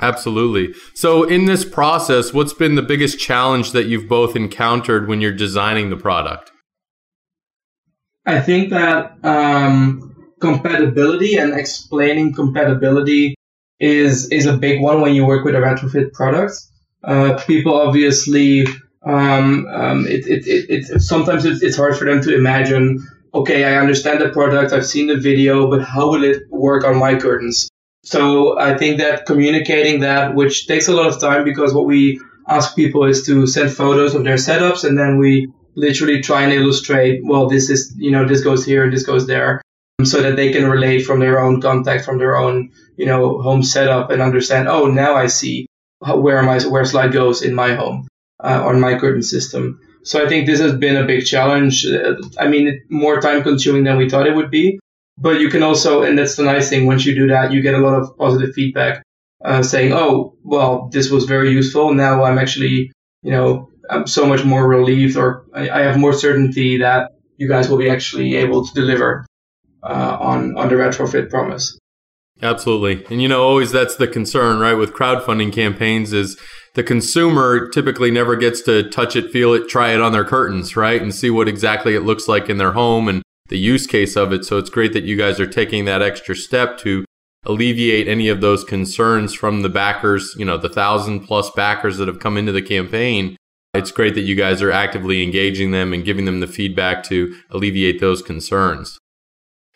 Absolutely. 0.00 0.74
So, 0.94 1.24
in 1.24 1.46
this 1.46 1.64
process, 1.64 2.32
what's 2.32 2.52
been 2.52 2.74
the 2.74 2.82
biggest 2.82 3.18
challenge 3.18 3.72
that 3.72 3.86
you've 3.86 4.08
both 4.08 4.36
encountered 4.36 5.08
when 5.08 5.20
you're 5.20 5.32
designing 5.32 5.90
the 5.90 5.96
product? 5.96 6.52
I 8.26 8.40
think 8.40 8.70
that 8.70 9.16
um, 9.24 10.32
compatibility 10.40 11.36
and 11.36 11.54
explaining 11.54 12.34
compatibility 12.34 13.36
is 13.78 14.30
is 14.30 14.46
a 14.46 14.56
big 14.56 14.82
one 14.82 15.00
when 15.00 15.14
you 15.14 15.24
work 15.24 15.44
with 15.44 15.54
a 15.54 15.58
retrofit 15.58 16.12
product. 16.12 16.54
Uh, 17.04 17.38
people 17.46 17.74
obviously 17.74 18.66
um, 19.06 19.66
um, 19.68 20.06
it, 20.06 20.26
it, 20.26 20.46
it, 20.46 20.90
it, 20.90 21.00
sometimes 21.00 21.44
it's, 21.44 21.62
it's 21.62 21.76
hard 21.76 21.96
for 21.96 22.04
them 22.04 22.20
to 22.22 22.34
imagine. 22.34 23.06
Okay, 23.36 23.64
I 23.64 23.76
understand 23.76 24.22
the 24.22 24.30
product, 24.30 24.72
I've 24.72 24.86
seen 24.86 25.08
the 25.08 25.18
video, 25.18 25.68
but 25.68 25.82
how 25.82 26.08
will 26.08 26.24
it 26.24 26.44
work 26.48 26.84
on 26.84 26.96
my 26.96 27.16
curtains? 27.16 27.68
So 28.02 28.58
I 28.58 28.78
think 28.78 28.96
that 28.96 29.26
communicating 29.26 30.00
that, 30.00 30.34
which 30.34 30.66
takes 30.66 30.88
a 30.88 30.94
lot 30.94 31.08
of 31.08 31.20
time, 31.20 31.44
because 31.44 31.74
what 31.74 31.84
we 31.84 32.18
ask 32.48 32.74
people 32.74 33.04
is 33.04 33.26
to 33.26 33.46
send 33.46 33.72
photos 33.72 34.14
of 34.14 34.24
their 34.24 34.36
setups, 34.36 34.84
and 34.84 34.98
then 34.98 35.18
we 35.18 35.52
literally 35.74 36.22
try 36.22 36.44
and 36.44 36.52
illustrate. 36.52 37.20
Well, 37.24 37.46
this 37.46 37.68
is 37.68 37.92
you 37.98 38.10
know 38.10 38.26
this 38.26 38.42
goes 38.42 38.64
here 38.64 38.84
and 38.84 38.92
this 38.92 39.04
goes 39.04 39.26
there, 39.26 39.60
so 40.02 40.22
that 40.22 40.36
they 40.36 40.50
can 40.50 40.70
relate 40.70 41.02
from 41.02 41.20
their 41.20 41.38
own 41.38 41.60
context, 41.60 42.06
from 42.06 42.16
their 42.16 42.38
own, 42.38 42.70
you 42.96 43.04
know, 43.04 43.42
home 43.42 43.62
setup 43.62 44.10
and 44.10 44.22
understand, 44.22 44.66
oh, 44.66 44.86
now 44.86 45.14
I 45.14 45.26
see 45.26 45.66
where 46.00 46.42
my 46.42 46.58
where 46.62 46.86
slide 46.86 47.12
goes 47.12 47.42
in 47.42 47.54
my 47.54 47.74
home 47.74 48.08
uh, 48.42 48.62
on 48.64 48.80
my 48.80 48.98
curtain 48.98 49.22
system. 49.22 49.78
So 50.06 50.24
I 50.24 50.28
think 50.28 50.46
this 50.46 50.60
has 50.60 50.74
been 50.74 50.96
a 50.96 51.04
big 51.04 51.26
challenge. 51.26 51.84
Uh, 51.84 52.14
I 52.38 52.46
mean, 52.46 52.80
more 52.88 53.20
time 53.20 53.42
consuming 53.42 53.84
than 53.84 53.96
we 53.96 54.08
thought 54.08 54.26
it 54.26 54.34
would 54.34 54.50
be. 54.50 54.78
But 55.18 55.40
you 55.40 55.48
can 55.48 55.62
also, 55.62 56.02
and 56.02 56.16
that's 56.16 56.36
the 56.36 56.44
nice 56.44 56.68
thing, 56.68 56.86
once 56.86 57.04
you 57.04 57.14
do 57.14 57.26
that, 57.28 57.50
you 57.50 57.60
get 57.60 57.74
a 57.74 57.78
lot 57.78 57.98
of 58.00 58.16
positive 58.16 58.54
feedback 58.54 59.02
uh, 59.44 59.62
saying, 59.62 59.92
oh, 59.92 60.36
well, 60.42 60.88
this 60.92 61.10
was 61.10 61.24
very 61.24 61.50
useful. 61.50 61.92
Now 61.92 62.22
I'm 62.22 62.38
actually, 62.38 62.92
you 63.22 63.30
know, 63.32 63.70
I'm 63.90 64.06
so 64.06 64.26
much 64.26 64.44
more 64.44 64.66
relieved 64.68 65.16
or 65.16 65.46
I, 65.54 65.70
I 65.70 65.80
have 65.80 65.98
more 65.98 66.12
certainty 66.12 66.78
that 66.78 67.12
you 67.36 67.48
guys 67.48 67.68
will 67.68 67.78
be 67.78 67.90
actually 67.90 68.36
able 68.36 68.66
to 68.66 68.74
deliver 68.74 69.26
uh, 69.82 70.16
on 70.20 70.56
on 70.56 70.68
the 70.68 70.74
retrofit 70.74 71.30
promise. 71.30 71.78
Absolutely, 72.42 73.06
and 73.08 73.22
you 73.22 73.28
know, 73.28 73.42
always 73.42 73.72
that's 73.72 73.96
the 73.96 74.08
concern, 74.08 74.58
right? 74.58 74.74
With 74.74 74.92
crowdfunding 74.92 75.52
campaigns, 75.52 76.12
is 76.12 76.38
the 76.76 76.84
consumer 76.84 77.68
typically 77.68 78.10
never 78.10 78.36
gets 78.36 78.60
to 78.60 78.88
touch 78.90 79.16
it, 79.16 79.30
feel 79.30 79.54
it, 79.54 79.66
try 79.66 79.92
it 79.92 80.00
on 80.02 80.12
their 80.12 80.26
curtains, 80.26 80.76
right, 80.76 81.00
and 81.00 81.14
see 81.14 81.30
what 81.30 81.48
exactly 81.48 81.94
it 81.94 82.02
looks 82.02 82.28
like 82.28 82.50
in 82.50 82.58
their 82.58 82.72
home 82.72 83.08
and 83.08 83.22
the 83.48 83.56
use 83.56 83.86
case 83.86 84.14
of 84.14 84.30
it. 84.30 84.44
So 84.44 84.58
it's 84.58 84.68
great 84.68 84.92
that 84.92 85.04
you 85.04 85.16
guys 85.16 85.40
are 85.40 85.46
taking 85.46 85.86
that 85.86 86.02
extra 86.02 86.36
step 86.36 86.76
to 86.80 87.06
alleviate 87.46 88.08
any 88.08 88.28
of 88.28 88.42
those 88.42 88.62
concerns 88.62 89.32
from 89.32 89.62
the 89.62 89.70
backers, 89.70 90.34
you 90.36 90.44
know, 90.44 90.58
the 90.58 90.68
thousand 90.68 91.20
plus 91.20 91.50
backers 91.52 91.96
that 91.96 92.08
have 92.08 92.20
come 92.20 92.36
into 92.36 92.52
the 92.52 92.60
campaign. 92.60 93.36
It's 93.72 93.90
great 93.90 94.14
that 94.14 94.22
you 94.22 94.34
guys 94.34 94.60
are 94.60 94.72
actively 94.72 95.22
engaging 95.22 95.70
them 95.70 95.94
and 95.94 96.04
giving 96.04 96.26
them 96.26 96.40
the 96.40 96.46
feedback 96.46 97.02
to 97.04 97.34
alleviate 97.50 98.00
those 98.00 98.20
concerns. 98.20 98.98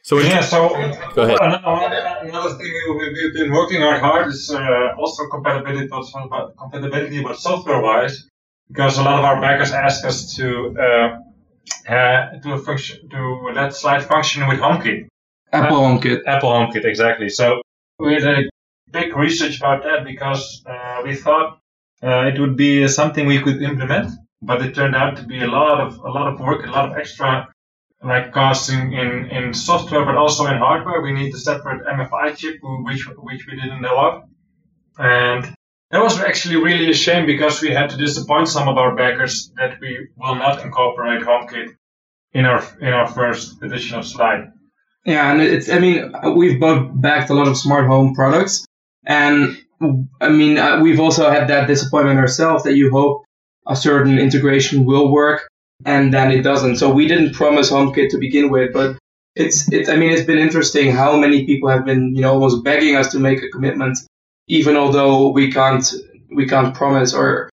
So 0.02 0.18
yeah, 0.18 0.40
so 0.40 0.68
go 1.14 1.22
ahead. 1.22 1.38
Another 1.40 2.54
thing 2.56 2.72
we've 2.98 3.34
been 3.34 3.52
working 3.52 3.82
on 3.82 4.00
hard 4.00 4.28
is 4.28 4.50
uh, 4.50 4.94
also 4.98 5.28
compatibility, 5.28 5.88
but 5.88 6.56
compatibility, 6.56 7.22
but 7.22 7.38
software-wise, 7.38 8.28
because 8.68 8.98
a 8.98 9.02
lot 9.02 9.18
of 9.18 9.24
our 9.24 9.40
backers 9.40 9.72
ask 9.72 10.04
us 10.04 10.34
to 10.36 10.74
uh, 10.78 11.92
uh, 11.92 12.38
do 12.42 12.52
a 12.52 12.58
function 12.58 13.08
to 13.10 13.50
let 13.54 13.74
slide 13.74 14.02
function 14.02 14.48
with 14.48 14.58
HomeKit. 14.58 15.08
Apple 15.52 15.78
HomeKit. 15.78 16.20
Apple 16.26 16.50
HomeKit, 16.50 16.84
exactly. 16.84 17.28
So 17.28 17.60
we 17.98 18.14
did 18.14 18.24
a 18.24 18.50
big 18.90 19.14
research 19.14 19.58
about 19.58 19.82
that 19.84 20.04
because 20.04 20.62
uh, 20.66 21.02
we 21.04 21.14
thought 21.14 21.58
uh, 22.02 22.30
it 22.32 22.40
would 22.40 22.56
be 22.56 22.88
something 22.88 23.26
we 23.26 23.40
could 23.40 23.60
implement, 23.62 24.12
but 24.40 24.62
it 24.62 24.74
turned 24.74 24.96
out 24.96 25.16
to 25.16 25.24
be 25.24 25.42
a 25.42 25.46
lot 25.46 25.80
of 25.80 25.98
a 25.98 26.10
lot 26.10 26.32
of 26.32 26.40
work, 26.40 26.66
a 26.66 26.70
lot 26.70 26.90
of 26.90 26.96
extra 26.96 27.48
like 28.02 28.32
casting 28.32 28.92
in, 28.92 29.26
in 29.30 29.54
software, 29.54 30.04
but 30.04 30.16
also 30.16 30.46
in 30.46 30.56
hardware. 30.56 31.02
We 31.02 31.12
need 31.12 31.34
a 31.34 31.38
separate 31.38 31.84
MFI 31.86 32.36
chip, 32.36 32.56
which, 32.62 33.06
which 33.18 33.46
we 33.46 33.56
didn't 33.56 33.82
know 33.82 33.98
of. 33.98 34.22
And 34.98 35.54
that 35.90 36.02
was 36.02 36.18
actually 36.20 36.56
really 36.56 36.90
a 36.90 36.94
shame 36.94 37.26
because 37.26 37.60
we 37.60 37.70
had 37.70 37.90
to 37.90 37.96
disappoint 37.96 38.48
some 38.48 38.68
of 38.68 38.78
our 38.78 38.94
backers 38.94 39.52
that 39.56 39.78
we 39.80 40.08
will 40.16 40.36
not 40.36 40.64
incorporate 40.64 41.22
HomeKit 41.22 41.74
in 42.32 42.46
our, 42.46 42.62
in 42.80 42.88
our 42.88 43.06
first 43.06 43.62
edition 43.62 43.98
of 43.98 44.06
Slide. 44.06 44.52
Yeah, 45.04 45.32
and 45.32 45.40
it's, 45.40 45.68
I 45.68 45.78
mean, 45.78 46.12
we've 46.36 46.60
both 46.60 46.90
backed 46.94 47.30
a 47.30 47.34
lot 47.34 47.48
of 47.48 47.56
smart 47.56 47.86
home 47.86 48.14
products. 48.14 48.66
And 49.04 49.58
I 50.20 50.28
mean, 50.28 50.58
uh, 50.58 50.80
we've 50.80 51.00
also 51.00 51.30
had 51.30 51.48
that 51.48 51.66
disappointment 51.66 52.18
ourselves 52.18 52.64
that 52.64 52.74
you 52.74 52.90
hope 52.90 53.24
a 53.66 53.76
certain 53.76 54.18
integration 54.18 54.84
will 54.84 55.10
work 55.10 55.49
and 55.84 56.12
then 56.12 56.30
it 56.30 56.42
doesn't. 56.42 56.76
So 56.76 56.90
we 56.90 57.06
didn't 57.06 57.34
promise 57.34 57.70
HomeKit 57.70 58.10
to 58.10 58.18
begin 58.18 58.50
with, 58.50 58.72
but 58.72 58.98
it's 59.34 59.70
it's. 59.72 59.88
I 59.88 59.96
mean, 59.96 60.10
it's 60.10 60.26
been 60.26 60.38
interesting 60.38 60.90
how 60.90 61.16
many 61.16 61.46
people 61.46 61.68
have 61.68 61.84
been 61.84 62.14
you 62.14 62.22
know 62.22 62.32
almost 62.32 62.64
begging 62.64 62.96
us 62.96 63.12
to 63.12 63.18
make 63.18 63.42
a 63.42 63.48
commitment, 63.48 63.98
even 64.48 64.76
although 64.76 65.28
we 65.28 65.52
can't 65.52 65.92
we 66.30 66.46
can't 66.46 66.74
promise 66.74 67.14
or 67.14 67.50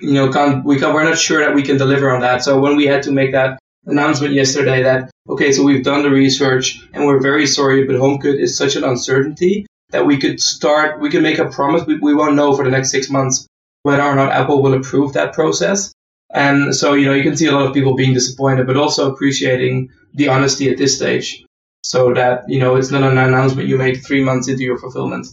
you 0.00 0.14
know 0.14 0.32
can't 0.32 0.64
we 0.64 0.78
can't, 0.78 0.94
we're 0.94 1.04
not 1.04 1.18
sure 1.18 1.40
that 1.40 1.54
we 1.54 1.62
can 1.62 1.76
deliver 1.76 2.10
on 2.10 2.20
that. 2.20 2.42
So 2.42 2.60
when 2.60 2.76
we 2.76 2.86
had 2.86 3.02
to 3.04 3.12
make 3.12 3.32
that 3.32 3.58
announcement 3.86 4.34
yesterday 4.34 4.82
that 4.82 5.10
okay, 5.28 5.52
so 5.52 5.62
we've 5.62 5.84
done 5.84 6.02
the 6.02 6.10
research 6.10 6.80
and 6.92 7.06
we're 7.06 7.20
very 7.20 7.46
sorry, 7.46 7.84
but 7.84 7.96
HomeKit 7.96 8.38
is 8.38 8.56
such 8.56 8.76
an 8.76 8.84
uncertainty 8.84 9.66
that 9.90 10.06
we 10.06 10.18
could 10.18 10.40
start, 10.40 11.00
we 11.00 11.10
can 11.10 11.22
make 11.22 11.38
a 11.38 11.48
promise. 11.48 11.84
We, 11.86 11.98
we 11.98 12.14
won't 12.14 12.36
know 12.36 12.54
for 12.54 12.64
the 12.64 12.70
next 12.70 12.90
six 12.90 13.10
months 13.10 13.46
whether 13.82 14.02
or 14.02 14.14
not 14.14 14.32
Apple 14.32 14.62
will 14.62 14.74
approve 14.74 15.14
that 15.14 15.32
process. 15.32 15.92
And 16.32 16.74
so, 16.74 16.94
you 16.94 17.06
know, 17.06 17.14
you 17.14 17.22
can 17.22 17.36
see 17.36 17.46
a 17.46 17.52
lot 17.52 17.66
of 17.66 17.74
people 17.74 17.96
being 17.96 18.14
disappointed, 18.14 18.66
but 18.66 18.76
also 18.76 19.12
appreciating 19.12 19.90
the 20.14 20.28
honesty 20.28 20.70
at 20.70 20.78
this 20.78 20.96
stage 20.96 21.44
so 21.82 22.14
that, 22.14 22.42
you 22.48 22.58
know, 22.58 22.76
it's 22.76 22.90
not 22.90 23.02
an 23.02 23.18
announcement 23.18 23.68
you 23.68 23.76
make 23.76 24.04
three 24.04 24.22
months 24.22 24.48
into 24.48 24.62
your 24.62 24.78
fulfillment. 24.78 25.26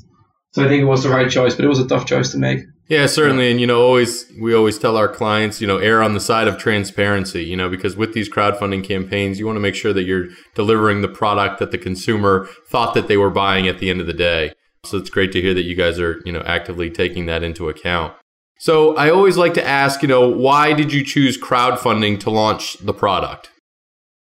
So 0.51 0.65
I 0.65 0.67
think 0.67 0.81
it 0.81 0.85
was 0.85 1.03
the 1.03 1.09
right 1.09 1.29
choice, 1.29 1.55
but 1.55 1.65
it 1.65 1.67
was 1.67 1.79
a 1.79 1.87
tough 1.87 2.05
choice 2.05 2.31
to 2.31 2.37
make. 2.37 2.61
Yeah, 2.87 3.05
certainly. 3.05 3.51
And, 3.51 3.59
you 3.59 3.67
know, 3.67 3.81
always, 3.81 4.31
we 4.41 4.55
always 4.55 4.79
tell 4.79 4.95
our 4.95 5.09
clients, 5.09 5.59
you 5.59 5.67
know, 5.67 5.77
err 5.77 6.01
on 6.01 6.13
the 6.13 6.21
side 6.21 6.47
of 6.47 6.57
transparency, 6.57 7.43
you 7.43 7.57
know, 7.57 7.69
because 7.69 7.97
with 7.97 8.13
these 8.13 8.29
crowdfunding 8.29 8.83
campaigns, 8.83 9.39
you 9.39 9.45
want 9.45 9.57
to 9.57 9.61
make 9.61 9.75
sure 9.75 9.91
that 9.93 10.03
you're 10.03 10.29
delivering 10.55 11.01
the 11.01 11.09
product 11.09 11.59
that 11.59 11.71
the 11.71 11.77
consumer 11.77 12.47
thought 12.69 12.93
that 12.93 13.09
they 13.09 13.17
were 13.17 13.29
buying 13.29 13.67
at 13.67 13.79
the 13.79 13.89
end 13.89 13.99
of 13.99 14.07
the 14.07 14.13
day. 14.13 14.53
So 14.85 14.97
it's 14.97 15.09
great 15.09 15.33
to 15.33 15.41
hear 15.41 15.53
that 15.53 15.65
you 15.65 15.75
guys 15.75 15.99
are, 15.99 16.21
you 16.25 16.31
know, 16.31 16.43
actively 16.45 16.89
taking 16.89 17.25
that 17.25 17.43
into 17.43 17.67
account. 17.67 18.13
So 18.59 18.95
I 18.95 19.09
always 19.11 19.37
like 19.37 19.53
to 19.55 19.65
ask, 19.65 20.01
you 20.01 20.07
know, 20.07 20.27
why 20.27 20.73
did 20.73 20.91
you 20.91 21.03
choose 21.03 21.39
crowdfunding 21.39 22.19
to 22.21 22.29
launch 22.29 22.77
the 22.79 22.93
product? 22.93 23.51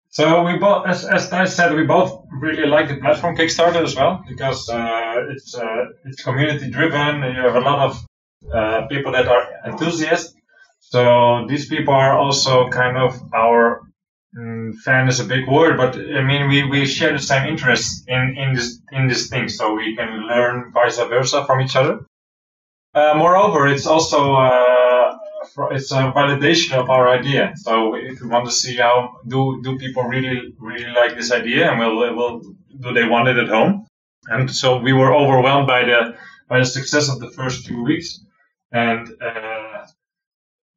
So 0.09 0.43
we 0.43 0.57
both, 0.57 0.87
as, 0.87 1.05
as 1.05 1.31
I 1.31 1.45
said, 1.45 1.73
we 1.73 1.83
both 1.83 2.25
really 2.31 2.65
like 2.65 2.89
the 2.89 2.97
platform 2.97 3.37
Kickstarter 3.37 3.81
as 3.81 3.95
well 3.95 4.23
because 4.27 4.69
uh, 4.69 5.25
it's 5.29 5.55
uh, 5.55 5.85
it's 6.05 6.21
community 6.23 6.69
driven. 6.69 7.23
And 7.23 7.35
you 7.35 7.41
have 7.41 7.55
a 7.55 7.61
lot 7.61 7.79
of 7.87 8.05
uh, 8.53 8.87
people 8.87 9.13
that 9.13 9.27
are 9.27 9.47
enthusiasts. 9.65 10.33
So 10.79 11.45
these 11.47 11.67
people 11.69 11.93
are 11.93 12.17
also 12.17 12.67
kind 12.69 12.97
of 12.97 13.21
our 13.33 13.83
mm, 14.37 14.75
fan 14.79 15.07
is 15.07 15.21
a 15.21 15.23
big 15.23 15.47
word, 15.47 15.77
but 15.77 15.95
I 15.95 16.21
mean 16.23 16.49
we, 16.49 16.63
we 16.63 16.85
share 16.85 17.13
the 17.13 17.19
same 17.19 17.47
interests 17.47 18.03
in, 18.07 18.35
in 18.37 18.53
this 18.53 18.81
in 18.91 19.07
this 19.07 19.29
thing, 19.29 19.47
so 19.47 19.75
we 19.75 19.95
can 19.95 20.27
learn 20.27 20.71
vice 20.73 20.97
versa 20.97 21.45
from 21.45 21.61
each 21.61 21.77
other. 21.77 22.05
Uh, 22.93 23.13
moreover, 23.17 23.67
it's 23.67 23.87
also 23.87 24.35
uh, 24.35 25.17
it's 25.71 25.91
a 25.91 26.11
validation 26.11 26.73
of 26.73 26.89
our 26.89 27.07
idea. 27.09 27.53
So 27.55 27.95
if 27.95 28.21
we 28.21 28.27
want 28.27 28.45
to 28.45 28.51
see 28.51 28.75
how 28.77 29.17
do 29.27 29.61
do 29.63 29.77
people 29.77 30.03
really 30.03 30.53
really 30.59 30.91
like 30.91 31.15
this 31.15 31.31
idea, 31.31 31.71
and 31.71 31.79
will 31.79 32.15
will 32.15 32.41
do 32.79 32.93
they 32.93 33.07
want 33.07 33.29
it 33.29 33.37
at 33.37 33.47
home? 33.47 33.87
And 34.27 34.49
so 34.51 34.77
we 34.77 34.93
were 34.93 35.13
overwhelmed 35.13 35.67
by 35.67 35.85
the 35.85 36.15
by 36.49 36.59
the 36.59 36.65
success 36.65 37.09
of 37.09 37.19
the 37.19 37.31
first 37.31 37.65
two 37.65 37.81
weeks 37.83 38.19
and 38.71 39.09
uh, 39.21 39.85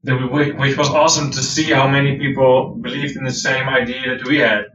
which 0.02 0.76
was 0.76 0.88
awesome 0.90 1.30
to 1.30 1.42
see 1.42 1.70
how 1.72 1.88
many 1.88 2.18
people 2.18 2.74
believed 2.76 3.16
in 3.16 3.24
the 3.24 3.32
same 3.32 3.68
idea 3.68 4.16
that 4.16 4.26
we 4.26 4.38
had. 4.38 4.66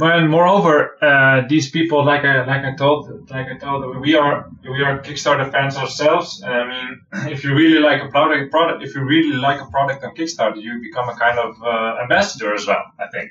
And 0.00 0.30
moreover, 0.30 0.96
uh, 1.02 1.46
these 1.48 1.70
people, 1.70 2.04
like 2.04 2.24
I 2.24 2.44
like 2.46 2.64
I 2.64 2.74
told, 2.76 3.30
like 3.30 3.46
I 3.48 3.58
told, 3.58 4.00
we 4.00 4.14
are 4.14 4.48
we 4.62 4.82
are 4.82 4.98
Kickstarter 5.00 5.50
fans 5.50 5.76
ourselves. 5.76 6.42
I 6.42 6.66
mean, 6.66 7.00
if 7.32 7.44
you 7.44 7.54
really 7.54 7.80
like 7.80 8.02
a 8.02 8.08
product, 8.08 8.50
product, 8.50 8.82
if 8.82 8.94
you 8.94 9.02
really 9.02 9.36
like 9.36 9.60
a 9.60 9.66
product 9.66 10.04
on 10.04 10.14
Kickstarter, 10.14 10.60
you 10.60 10.80
become 10.80 11.08
a 11.08 11.16
kind 11.16 11.38
of 11.38 11.62
uh, 11.62 12.02
ambassador 12.02 12.54
as 12.54 12.66
well. 12.66 12.82
I 12.98 13.08
think, 13.08 13.30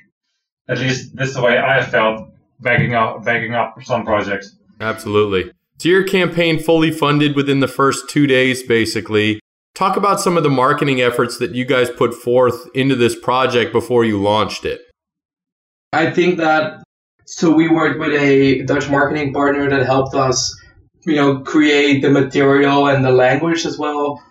at 0.67 0.79
least 0.79 1.15
this 1.15 1.29
is 1.29 1.35
the 1.35 1.41
way 1.41 1.57
I 1.57 1.83
felt 1.83 2.29
backing 2.59 2.93
up 2.93 3.23
backing 3.23 3.55
up 3.55 3.75
some 3.83 4.05
projects. 4.05 4.55
Absolutely. 4.79 5.51
So 5.79 5.89
your 5.89 6.03
campaign 6.03 6.59
fully 6.59 6.91
funded 6.91 7.35
within 7.35 7.61
the 7.61 7.67
first 7.67 8.09
two 8.09 8.27
days, 8.27 8.63
basically. 8.63 9.39
Talk 9.75 9.95
about 9.95 10.19
some 10.19 10.35
of 10.35 10.43
the 10.43 10.49
marketing 10.49 10.99
efforts 10.99 11.37
that 11.37 11.55
you 11.55 11.63
guys 11.63 11.89
put 11.89 12.13
forth 12.13 12.67
into 12.75 12.95
this 12.95 13.17
project 13.17 13.71
before 13.71 14.03
you 14.03 14.21
launched 14.21 14.65
it. 14.65 14.81
I 15.91 16.11
think 16.11 16.37
that 16.37 16.83
so 17.25 17.51
we 17.51 17.69
worked 17.69 17.99
with 17.99 18.13
a 18.13 18.63
Dutch 18.63 18.89
marketing 18.89 19.33
partner 19.33 19.69
that 19.69 19.85
helped 19.85 20.15
us, 20.15 20.55
you 21.05 21.15
know, 21.15 21.41
create 21.41 22.01
the 22.01 22.09
material 22.09 22.87
and 22.87 23.05
the 23.05 23.11
language 23.11 23.65
as 23.65 23.77
well 23.77 24.21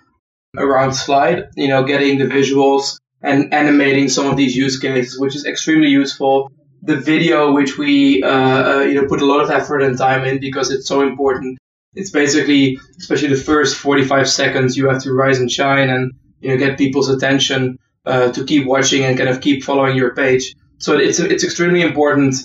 around 0.57 0.95
slide, 0.95 1.45
you 1.57 1.69
know, 1.69 1.85
getting 1.85 2.19
the 2.19 2.25
visuals 2.25 2.99
and 3.23 3.53
animating 3.53 4.09
some 4.09 4.27
of 4.27 4.37
these 4.37 4.57
use 4.57 4.79
cases, 4.79 5.19
which 5.19 5.37
is 5.37 5.45
extremely 5.45 5.89
useful 5.89 6.51
the 6.83 6.97
video, 6.97 7.53
which 7.53 7.77
we 7.79 8.23
uh, 8.23 8.29
uh, 8.29 8.81
you 8.81 8.95
know 8.95 9.07
put 9.07 9.21
a 9.21 9.27
lot 9.27 9.41
of 9.41 9.51
effort 9.51 9.81
and 9.81 9.99
time 9.99 10.25
in 10.25 10.41
because 10.41 10.71
it's 10.71 10.87
so 10.87 11.03
important. 11.03 11.59
It's 11.95 12.11
basically, 12.11 12.79
especially 12.99 13.29
the 13.29 13.37
first 13.37 13.77
45 13.77 14.29
seconds, 14.29 14.77
you 14.77 14.89
have 14.89 15.03
to 15.03 15.13
rise 15.13 15.39
and 15.39 15.51
shine 15.51 15.91
and 15.91 16.13
you 16.41 16.51
know 16.51 16.57
get 16.57 16.79
people's 16.79 17.09
attention 17.09 17.79
uh, 18.07 18.33
to 18.33 18.45
keep 18.45 18.67
watching 18.67 19.05
and 19.05 19.17
kind 19.17 19.29
of 19.29 19.41
keep 19.41 19.65
following 19.65 19.97
your 19.97 20.15
page. 20.15 20.55
So 20.79 20.97
it's 20.97 21.19
it's 21.19 21.45
extremely 21.45 21.83
important 21.83 22.37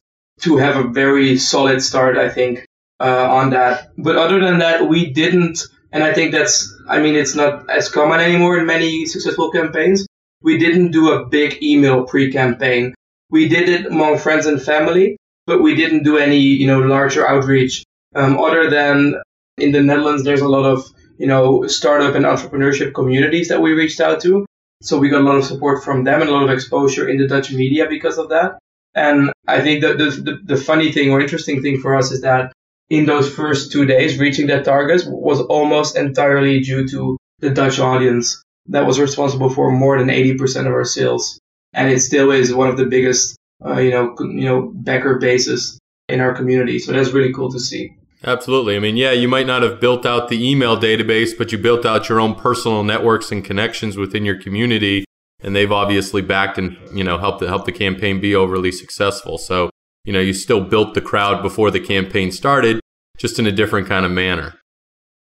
to 0.42 0.58
have 0.58 0.75
a 0.78 0.90
very 0.90 1.38
solid 1.38 1.82
start, 1.82 2.18
I 2.18 2.30
think, 2.30 2.66
uh, 3.00 3.28
on 3.30 3.52
that. 3.52 3.92
But 3.98 4.18
other 4.18 4.40
than 4.40 4.60
that, 4.60 4.88
we 4.88 5.12
didn't, 5.12 5.60
and 5.92 6.04
I 6.04 6.13
think 6.13 6.32
that's, 6.32 6.74
I 6.90 7.00
mean, 7.00 7.16
it's 7.16 7.36
not 7.36 7.70
as 7.70 7.90
common 7.90 8.20
anymore 8.20 8.58
in 8.58 8.66
many 8.66 9.06
successful 9.06 9.52
campaigns. 9.52 10.08
We 10.42 10.58
didn't 10.58 10.92
do 10.92 11.12
a 11.12 11.25
big 11.25 11.62
email 11.63 12.04
pre-campaign 12.04 12.94
we 13.34 13.48
did 13.48 13.68
it 13.68 13.88
among 13.88 14.20
friends 14.20 14.46
and 14.46 14.62
family, 14.62 15.18
but 15.48 15.63
we 15.63 15.74
didn't 15.74 16.04
do 16.04 16.18
any, 16.20 16.38
you 16.38 16.68
know, 16.68 16.80
larger 16.80 17.28
outreach. 17.28 17.84
Um, 18.13 18.38
other 18.38 18.70
than 18.70 19.16
in 19.58 19.72
the 19.72 19.82
Netherlands, 19.82 20.24
there's 20.24 20.42
a 20.42 20.48
lot 20.48 20.66
of, 20.66 20.86
you 21.18 21.25
know, 21.25 21.66
startup 21.66 22.13
and 22.13 22.25
entrepreneurship 22.25 22.94
communities 22.94 23.48
that 23.50 23.60
we 23.60 23.74
reached 23.74 24.00
out 24.00 24.22
to. 24.22 24.46
So 24.82 25.00
we 25.00 25.10
got 25.10 25.22
a 25.22 25.24
lot 25.24 25.38
of 25.38 25.46
support 25.46 25.84
from 25.84 26.03
them 26.03 26.22
and 26.22 26.30
a 26.30 26.34
lot 26.34 26.44
of 26.44 26.50
exposure 26.50 27.08
in 27.08 27.18
the 27.18 27.27
Dutch 27.27 27.51
media 27.51 27.88
because 27.89 28.18
of 28.18 28.30
that. 28.30 28.60
And 28.96 29.32
I 29.48 29.62
think 29.62 29.82
the, 29.82 29.94
the, 29.94 30.39
the 30.44 30.58
funny 30.58 30.92
thing 30.92 31.12
or 31.12 31.22
interesting 31.22 31.62
thing 31.62 31.80
for 31.80 31.96
us 31.96 32.12
is 32.12 32.22
that 32.22 32.51
in 32.89 33.06
those 33.06 33.34
first 33.34 33.72
two 33.72 33.86
days, 33.86 34.20
reaching 34.20 34.48
that 34.48 34.65
target 34.65 35.03
was 35.08 35.39
almost 35.42 35.98
entirely 35.98 36.60
due 36.60 36.88
to 36.89 37.18
the 37.39 37.50
Dutch 37.50 37.80
audience 37.80 38.44
that 38.68 38.86
was 38.86 39.00
responsible 39.00 39.50
for 39.50 39.72
more 39.72 39.98
than 39.98 40.10
80% 40.10 40.68
of 40.68 40.74
our 40.74 40.86
sales 40.86 41.39
and 41.74 41.92
it 41.92 42.00
still 42.01 42.32
is 42.32 42.53
one 42.53 42.70
of 42.70 42.77
the 42.77 42.86
biggest, 42.86 43.36
uh, 43.65 43.80
you 43.80 43.92
know, 43.92 44.15
you 44.20 44.46
know, 44.46 44.72
backer 44.74 45.18
bases 45.18 45.80
in 46.08 46.22
our 46.22 46.34
community. 46.34 46.80
So 46.80 46.92
that's 46.92 47.12
really 47.12 47.34
cool 47.34 47.51
to 47.51 47.60
see. 47.60 47.98
Absolutely. 48.25 48.75
I 48.75 48.80
mean, 48.80 48.96
yeah, 48.96 49.12
you 49.12 49.27
might 49.27 49.48
not 49.48 49.63
have 49.63 49.82
built 49.82 50.06
out 50.06 50.30
the 50.30 50.50
email 50.50 50.77
database, 50.77 51.38
but 51.38 51.51
you 51.51 51.58
built 51.58 51.86
out 51.86 52.08
your 52.08 52.20
own 52.20 52.36
personal 52.36 52.84
networks 52.84 53.32
and 53.32 53.44
connections 53.44 53.98
within 53.98 54.24
your 54.24 54.39
community, 54.39 55.03
and 55.42 55.53
they've 55.56 55.72
obviously 55.72 56.22
backed 56.22 56.58
and 56.58 56.77
you 56.94 57.03
know 57.03 57.18
helped 57.18 57.39
to 57.39 57.48
help 57.48 57.65
the 57.65 57.72
campaign 57.72 58.22
be 58.22 58.34
overly 58.34 58.72
successful. 58.72 59.38
So 59.38 59.70
you 60.06 60.13
know, 60.13 60.20
you 60.20 60.34
still 60.34 60.62
built 60.62 60.94
the 60.94 61.01
crowd 61.01 61.42
before 61.42 61.72
the 61.72 61.80
campaign 61.80 62.32
started, 62.32 62.80
just 63.18 63.39
in 63.39 63.48
a 63.48 63.51
different 63.51 63.88
kind 63.88 64.06
of 64.06 64.12
manner. 64.12 64.56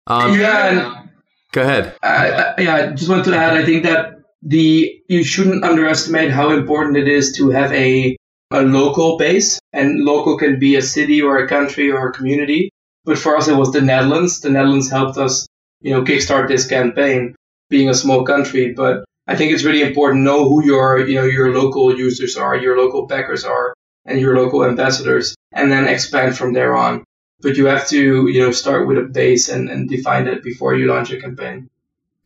Um, 0.06 0.38
yeah. 0.38 1.04
Go 1.52 1.62
ahead. 1.62 1.96
Uh, 2.02 2.54
yeah, 2.58 2.74
I 2.74 2.86
just 2.92 3.08
want 3.08 3.24
to 3.24 3.34
add. 3.34 3.56
I 3.56 3.64
think 3.64 3.84
that 3.84 4.14
the 4.42 5.00
you 5.08 5.24
shouldn't 5.24 5.64
underestimate 5.64 6.30
how 6.30 6.50
important 6.50 6.96
it 6.96 7.08
is 7.08 7.32
to 7.36 7.50
have 7.50 7.72
a 7.72 8.16
a 8.50 8.62
local 8.62 9.18
base, 9.18 9.58
and 9.72 10.04
local 10.04 10.38
can 10.38 10.58
be 10.58 10.76
a 10.76 10.82
city 10.82 11.20
or 11.20 11.38
a 11.38 11.48
country 11.48 11.90
or 11.90 12.08
a 12.08 12.12
community. 12.12 12.70
But 13.08 13.16
for 13.16 13.38
us, 13.38 13.48
it 13.48 13.56
was 13.56 13.72
the 13.72 13.80
Netherlands. 13.80 14.40
The 14.40 14.50
Netherlands 14.50 14.90
helped 14.90 15.16
us, 15.16 15.46
you 15.80 15.94
know, 15.94 16.02
kickstart 16.02 16.46
this 16.46 16.66
campaign, 16.66 17.34
being 17.70 17.88
a 17.88 17.94
small 17.94 18.22
country. 18.22 18.74
But 18.74 19.06
I 19.26 19.34
think 19.34 19.50
it's 19.50 19.64
really 19.64 19.80
important 19.80 20.20
to 20.20 20.24
know 20.24 20.46
who 20.46 20.62
your, 20.62 21.08
you 21.08 21.14
know, 21.14 21.24
your 21.24 21.54
local 21.54 21.96
users 21.96 22.36
are, 22.36 22.54
your 22.54 22.76
local 22.76 23.06
backers 23.06 23.46
are, 23.46 23.72
and 24.04 24.20
your 24.20 24.36
local 24.36 24.62
ambassadors, 24.62 25.34
and 25.52 25.72
then 25.72 25.88
expand 25.88 26.36
from 26.36 26.52
there 26.52 26.76
on. 26.76 27.02
But 27.40 27.56
you 27.56 27.64
have 27.64 27.88
to, 27.88 28.28
you 28.28 28.42
know, 28.42 28.52
start 28.52 28.86
with 28.86 28.98
a 28.98 29.04
base 29.04 29.48
and, 29.48 29.70
and 29.70 29.88
define 29.88 30.26
that 30.26 30.42
before 30.42 30.74
you 30.74 30.86
launch 30.86 31.10
a 31.10 31.18
campaign. 31.18 31.70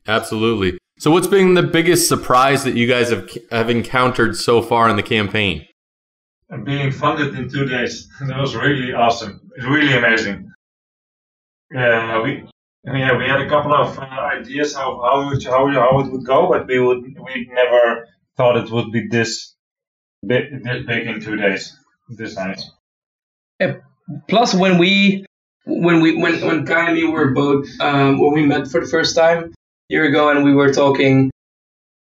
Absolutely. 0.09 0.79
So, 0.99 1.13
what's 1.13 1.29
been 1.29 1.55
the 1.55 1.63
biggest 1.63 2.09
surprise 2.09 2.65
that 2.65 2.75
you 2.75 2.89
guys 2.89 3.11
have 3.11 3.31
have 3.53 3.71
encountered 3.71 4.37
so 4.37 4.61
far 4.61 4.89
in 4.89 4.97
the 4.97 5.05
campaign? 5.05 5.65
Being 6.65 6.91
funded 6.91 7.37
in 7.37 7.49
two 7.49 7.67
days. 7.67 8.09
That 8.27 8.41
was 8.41 8.57
really 8.57 8.93
awesome. 8.93 9.49
It's 9.57 9.65
really 9.65 9.97
amazing. 9.97 10.52
Yeah, 11.73 12.23
we 12.23 12.45
yeah 12.85 13.17
we 13.17 13.25
had 13.25 13.41
a 13.41 13.49
couple 13.49 13.75
of 13.75 13.99
uh, 13.99 14.03
ideas 14.03 14.75
how 14.75 15.01
how 15.01 15.33
it, 15.33 15.45
how 15.45 15.71
how 15.71 16.01
it 16.01 16.13
would 16.13 16.27
go, 16.27 16.49
but 16.49 16.67
we 16.67 16.79
would 16.79 17.03
we 17.03 17.51
never 17.53 18.07
thought 18.37 18.57
it 18.57 18.71
would 18.71 18.93
be 18.93 19.09
this 19.09 19.55
big 20.27 20.63
this 20.65 20.85
big 20.87 21.07
in 21.07 21.21
two 21.21 21.37
days. 21.37 21.77
This 22.09 22.37
nice. 22.37 22.71
Yeah. 23.59 23.77
Plus, 24.29 24.55
when 24.55 24.79
we 24.79 25.25
when 25.65 26.01
we 26.01 26.17
when 26.17 26.45
when 26.45 26.67
Kaj 26.67 26.89
and 26.89 26.95
me 26.95 27.05
were 27.05 27.31
both 27.31 27.67
um, 27.81 28.19
when 28.19 28.33
we 28.33 28.45
met 28.45 28.69
for 28.69 28.81
the 28.81 28.87
first 28.87 29.17
time, 29.17 29.45
a 29.45 29.51
year 29.89 30.05
ago, 30.05 30.29
and 30.31 30.45
we 30.45 30.55
were 30.55 30.73
talking. 30.73 31.31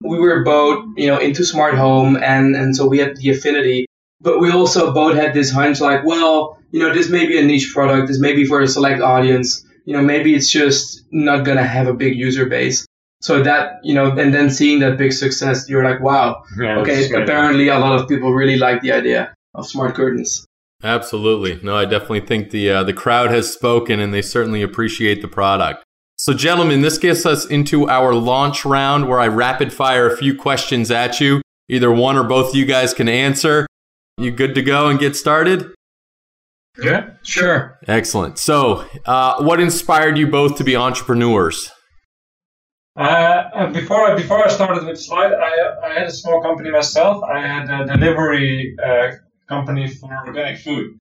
We 0.05 0.19
were 0.19 0.43
both, 0.43 0.85
you 0.97 1.07
know, 1.07 1.19
into 1.19 1.45
smart 1.45 1.75
home, 1.75 2.17
and 2.17 2.57
and 2.57 2.75
so 2.75 2.89
we 2.89 2.99
had 2.99 3.17
the 3.17 3.31
affinity. 3.31 3.87
But 4.23 4.41
we 4.41 4.51
also 4.51 4.93
both 4.93 5.17
had 5.17 5.35
this 5.35 5.51
hunch, 5.51 5.81
like, 5.81 6.05
well, 6.05 6.59
you 6.71 6.81
know, 6.81 6.95
this 6.95 7.11
may 7.11 7.27
be 7.27 7.39
a 7.39 7.43
niche 7.43 7.73
product. 7.75 8.09
This 8.09 8.21
may 8.21 8.35
be 8.35 8.45
for 8.45 8.61
a 8.61 8.69
select 8.69 9.01
audience. 9.03 9.65
You 9.85 9.95
know, 9.95 10.03
maybe 10.03 10.35
it's 10.35 10.49
just 10.49 11.03
not 11.11 11.45
gonna 11.45 11.65
have 11.65 11.89
a 11.89 11.93
big 11.95 12.17
user 12.17 12.47
base. 12.47 12.87
So 13.21 13.43
that, 13.43 13.81
you 13.83 13.95
know, 13.95 14.11
and 14.11 14.33
then 14.35 14.51
seeing 14.51 14.81
that 14.81 14.99
big 14.99 15.13
success, 15.13 15.69
you're 15.69 15.85
like, 15.85 16.01
wow, 16.01 16.43
Yeah, 16.59 16.79
okay, 16.79 17.09
apparently 17.13 17.69
a 17.69 17.79
lot 17.79 18.01
of 18.01 18.09
people 18.09 18.33
really 18.33 18.57
like 18.57 18.81
the 18.83 18.93
idea 18.93 19.35
of 19.55 19.67
smart 19.67 19.95
curtains. 19.95 20.47
Absolutely. 20.83 21.61
No, 21.63 21.77
I 21.77 21.85
definitely 21.85 22.23
think 22.23 22.51
the 22.51 22.71
uh, 22.71 22.83
the 22.83 22.93
crowd 22.93 23.31
has 23.31 23.53
spoken 23.53 24.01
and 24.01 24.13
they 24.13 24.23
certainly 24.23 24.63
appreciate 24.63 25.23
the 25.23 25.29
product. 25.29 25.85
So 26.17 26.33
gentlemen, 26.33 26.83
this 26.83 26.99
gets 26.99 27.25
us 27.27 27.47
into 27.47 27.89
our 27.89 28.15
launch 28.15 28.65
round 28.65 29.09
where 29.09 29.21
I 29.21 29.29
rapid 29.29 29.73
fire 29.73 30.13
a 30.13 30.17
few 30.17 30.37
questions 30.37 30.91
at 30.91 31.21
you. 31.21 31.43
Either 31.69 31.93
one 31.93 32.17
or 32.17 32.25
both 32.25 32.51
of 32.51 32.57
you 32.57 32.65
guys 32.65 32.93
can 32.93 33.09
answer. 33.09 33.67
You 34.23 34.31
good 34.31 34.55
to 34.55 34.63
go 34.63 34.87
and 34.87 35.01
get 35.01 35.17
started? 35.17 35.75
Yeah. 36.81 37.11
Sure. 37.25 37.81
Excellent. 37.89 38.39
So, 38.39 38.87
uh, 39.05 39.43
what 39.43 39.59
inspired 39.59 40.17
you 40.17 40.29
both 40.29 40.59
to 40.59 40.65
be 40.65 40.77
entrepreneurs? 40.77 41.73
Uh, 42.97 43.03
uh, 43.03 43.73
before 43.73 44.09
I 44.09 44.15
before 44.15 44.45
I 44.45 44.49
started 44.49 44.87
with 44.87 45.01
Slide, 45.01 45.33
I 45.33 45.89
I 45.89 45.95
had 45.95 46.07
a 46.07 46.13
small 46.13 46.41
company 46.41 46.71
myself. 46.71 47.25
I 47.25 47.41
had 47.41 47.69
a 47.69 47.97
delivery 47.97 48.77
uh, 48.79 49.11
company 49.49 49.89
for 49.89 50.09
organic 50.25 50.61
food, 50.61 50.99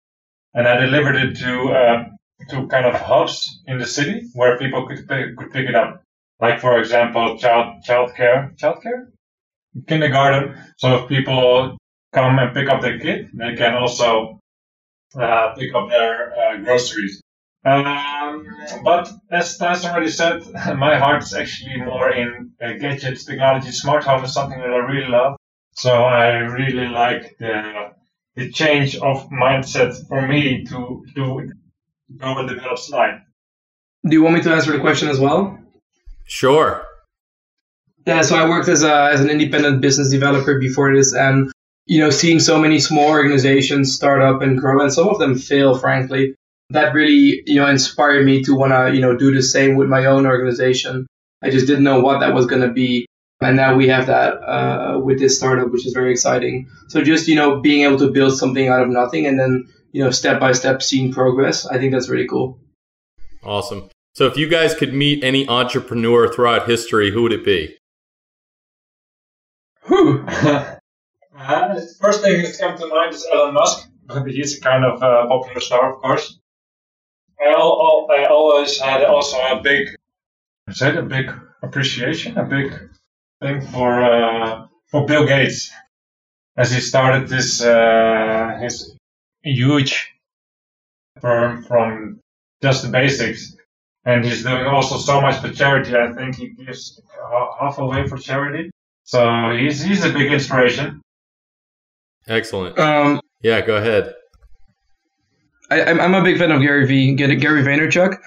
and 0.55 0.67
I 0.67 0.77
delivered 0.77 1.15
it 1.15 1.37
to 1.37 1.53
uh, 1.73 2.03
to 2.49 2.67
kind 2.69 2.87
of 2.87 2.95
hubs 2.95 3.61
in 3.67 3.77
the 3.77 3.85
city 3.85 4.29
where 4.33 4.57
people 4.57 4.87
could 4.87 5.07
pick, 5.07 5.37
could 5.37 5.51
pick 5.51 5.69
it 5.69 5.75
up. 5.75 6.01
Like 6.39 6.59
for 6.59 6.79
example, 6.79 7.37
child 7.37 7.83
childcare, 7.87 8.57
childcare, 8.57 9.11
kindergarten. 9.87 10.57
So 10.77 11.03
if 11.03 11.07
people 11.07 11.77
come 12.13 12.39
and 12.39 12.53
pick 12.53 12.69
up 12.69 12.81
their 12.81 12.99
kid, 12.99 13.29
they 13.33 13.55
can 13.55 13.75
also 13.75 14.39
uh, 15.15 15.53
pick 15.55 15.73
up 15.73 15.89
their 15.89 16.33
uh, 16.37 16.57
groceries. 16.57 17.21
Um, 17.63 18.47
but 18.83 19.11
as 19.29 19.57
Thijs 19.57 19.85
already 19.85 20.09
said, 20.09 20.43
my 20.77 20.97
heart 20.97 21.23
is 21.23 21.33
actually 21.33 21.77
more 21.77 22.11
in 22.11 22.51
uh, 22.61 22.73
gadgets, 22.73 23.25
technology. 23.25 23.71
Smart 23.71 24.03
home 24.03 24.23
is 24.23 24.33
something 24.33 24.59
that 24.59 24.69
I 24.69 24.77
really 24.77 25.07
love. 25.07 25.37
So 25.75 25.91
I 25.91 26.37
really 26.37 26.87
like 26.87 27.37
the 27.37 27.91
the 28.35 28.51
change 28.51 28.95
of 28.95 29.29
mindset 29.29 30.07
for 30.07 30.27
me 30.27 30.63
to 30.65 31.05
to 31.15 31.51
go 32.17 32.37
and 32.37 32.49
develop 32.49 32.77
slide. 32.77 33.21
Do 34.05 34.13
you 34.13 34.23
want 34.23 34.35
me 34.35 34.41
to 34.41 34.51
answer 34.51 34.71
the 34.71 34.79
question 34.79 35.09
as 35.09 35.19
well? 35.19 35.57
Sure. 36.25 36.83
Yeah, 38.07 38.23
so 38.23 38.35
I 38.35 38.49
worked 38.49 38.67
as 38.67 38.83
a 38.83 39.11
as 39.13 39.21
an 39.21 39.29
independent 39.29 39.81
business 39.81 40.09
developer 40.09 40.59
before 40.59 40.95
this, 40.95 41.13
and 41.13 41.51
you 41.85 41.99
know, 41.99 42.09
seeing 42.09 42.39
so 42.39 42.59
many 42.59 42.79
small 42.79 43.09
organizations 43.09 43.93
start 43.93 44.21
up 44.21 44.41
and 44.41 44.57
grow, 44.57 44.81
and 44.81 44.93
some 44.93 45.09
of 45.09 45.19
them 45.19 45.35
fail, 45.35 45.77
frankly, 45.77 46.35
that 46.69 46.93
really 46.93 47.43
you 47.45 47.55
know 47.55 47.67
inspired 47.67 48.25
me 48.25 48.41
to 48.43 48.55
want 48.55 48.71
to 48.71 48.95
you 48.95 49.01
know 49.01 49.15
do 49.15 49.33
the 49.33 49.41
same 49.41 49.75
with 49.75 49.89
my 49.89 50.05
own 50.05 50.25
organization. 50.25 51.07
I 51.43 51.49
just 51.49 51.67
didn't 51.67 51.83
know 51.83 51.99
what 52.01 52.19
that 52.19 52.33
was 52.33 52.45
going 52.45 52.61
to 52.61 52.71
be, 52.71 53.05
and 53.41 53.55
now 53.55 53.75
we 53.75 53.87
have 53.87 54.07
that 54.07 54.33
uh, 54.43 54.99
with 54.99 55.19
this 55.19 55.37
startup, 55.37 55.71
which 55.71 55.85
is 55.85 55.93
very 55.93 56.11
exciting. 56.11 56.69
So 56.89 57.03
just 57.03 57.27
you 57.27 57.35
know 57.35 57.59
being 57.59 57.83
able 57.83 57.99
to 57.99 58.11
build 58.11 58.37
something 58.37 58.67
out 58.67 58.81
of 58.81 58.89
nothing, 58.89 59.25
and 59.25 59.39
then 59.39 59.67
you 59.91 60.03
know 60.03 60.11
step 60.11 60.39
by 60.39 60.51
step 60.53 60.81
seeing 60.81 61.11
progress, 61.11 61.65
I 61.65 61.77
think 61.77 61.91
that's 61.91 62.09
really 62.09 62.27
cool. 62.27 62.59
Awesome. 63.43 63.89
So, 64.13 64.27
if 64.27 64.35
you 64.35 64.49
guys 64.49 64.75
could 64.75 64.93
meet 64.93 65.23
any 65.23 65.47
entrepreneur 65.47 66.31
throughout 66.31 66.67
history, 66.67 67.11
who 67.11 67.23
would 67.23 67.31
it 67.31 67.45
be? 67.45 67.77
Whew. 69.87 70.25
Uh, 71.47 71.79
first 71.99 72.21
thing 72.21 72.41
that 72.43 72.57
comes 72.59 72.79
to 72.79 72.87
mind 72.87 73.13
is 73.13 73.25
Elon 73.33 73.53
Musk. 73.53 73.87
He's 74.27 74.57
a 74.57 74.61
kind 74.61 74.85
of 74.85 75.01
uh, 75.01 75.27
popular 75.27 75.59
star, 75.59 75.95
of 75.95 76.01
course. 76.01 76.39
I, 77.41 77.51
al- 77.53 78.07
I 78.11 78.25
always 78.25 78.79
had 78.79 79.03
also 79.03 79.37
a 79.37 79.61
big, 79.61 79.95
I 80.67 80.73
said 80.73 80.97
a 80.97 81.01
big 81.03 81.31
appreciation, 81.63 82.37
a 82.37 82.43
big 82.45 82.71
thing 83.41 83.61
for 83.61 84.03
uh, 84.03 84.67
for 84.91 85.05
Bill 85.07 85.25
Gates, 85.25 85.71
as 86.57 86.71
he 86.71 86.79
started 86.79 87.27
this 87.27 87.61
uh, 87.63 88.59
his 88.61 88.95
huge 89.43 90.13
firm 91.19 91.63
from 91.63 92.19
just 92.61 92.83
the 92.83 92.89
basics, 92.89 93.55
and 94.05 94.23
he's 94.23 94.43
doing 94.43 94.65
also 94.67 94.97
so 94.97 95.19
much 95.21 95.41
for 95.41 95.51
charity. 95.51 95.95
I 95.95 96.11
think 96.13 96.35
he 96.35 96.49
gives 96.49 97.01
ha- 97.19 97.55
half 97.59 97.79
away 97.79 98.07
for 98.07 98.17
charity. 98.17 98.69
So 99.03 99.55
he's 99.57 99.81
he's 99.81 100.05
a 100.05 100.13
big 100.13 100.31
inspiration. 100.31 101.01
Excellent. 102.27 102.77
Um, 102.77 103.21
Yeah, 103.41 103.61
go 103.61 103.77
ahead. 103.77 104.13
I, 105.69 105.83
I'm 105.83 105.99
I'm 105.99 106.13
a 106.13 106.23
big 106.23 106.37
fan 106.37 106.51
of 106.51 106.61
Gary 106.61 106.85
V. 106.85 107.15
Gary 107.15 107.35
Gary 107.37 107.63
Vaynerchuk. 107.63 108.17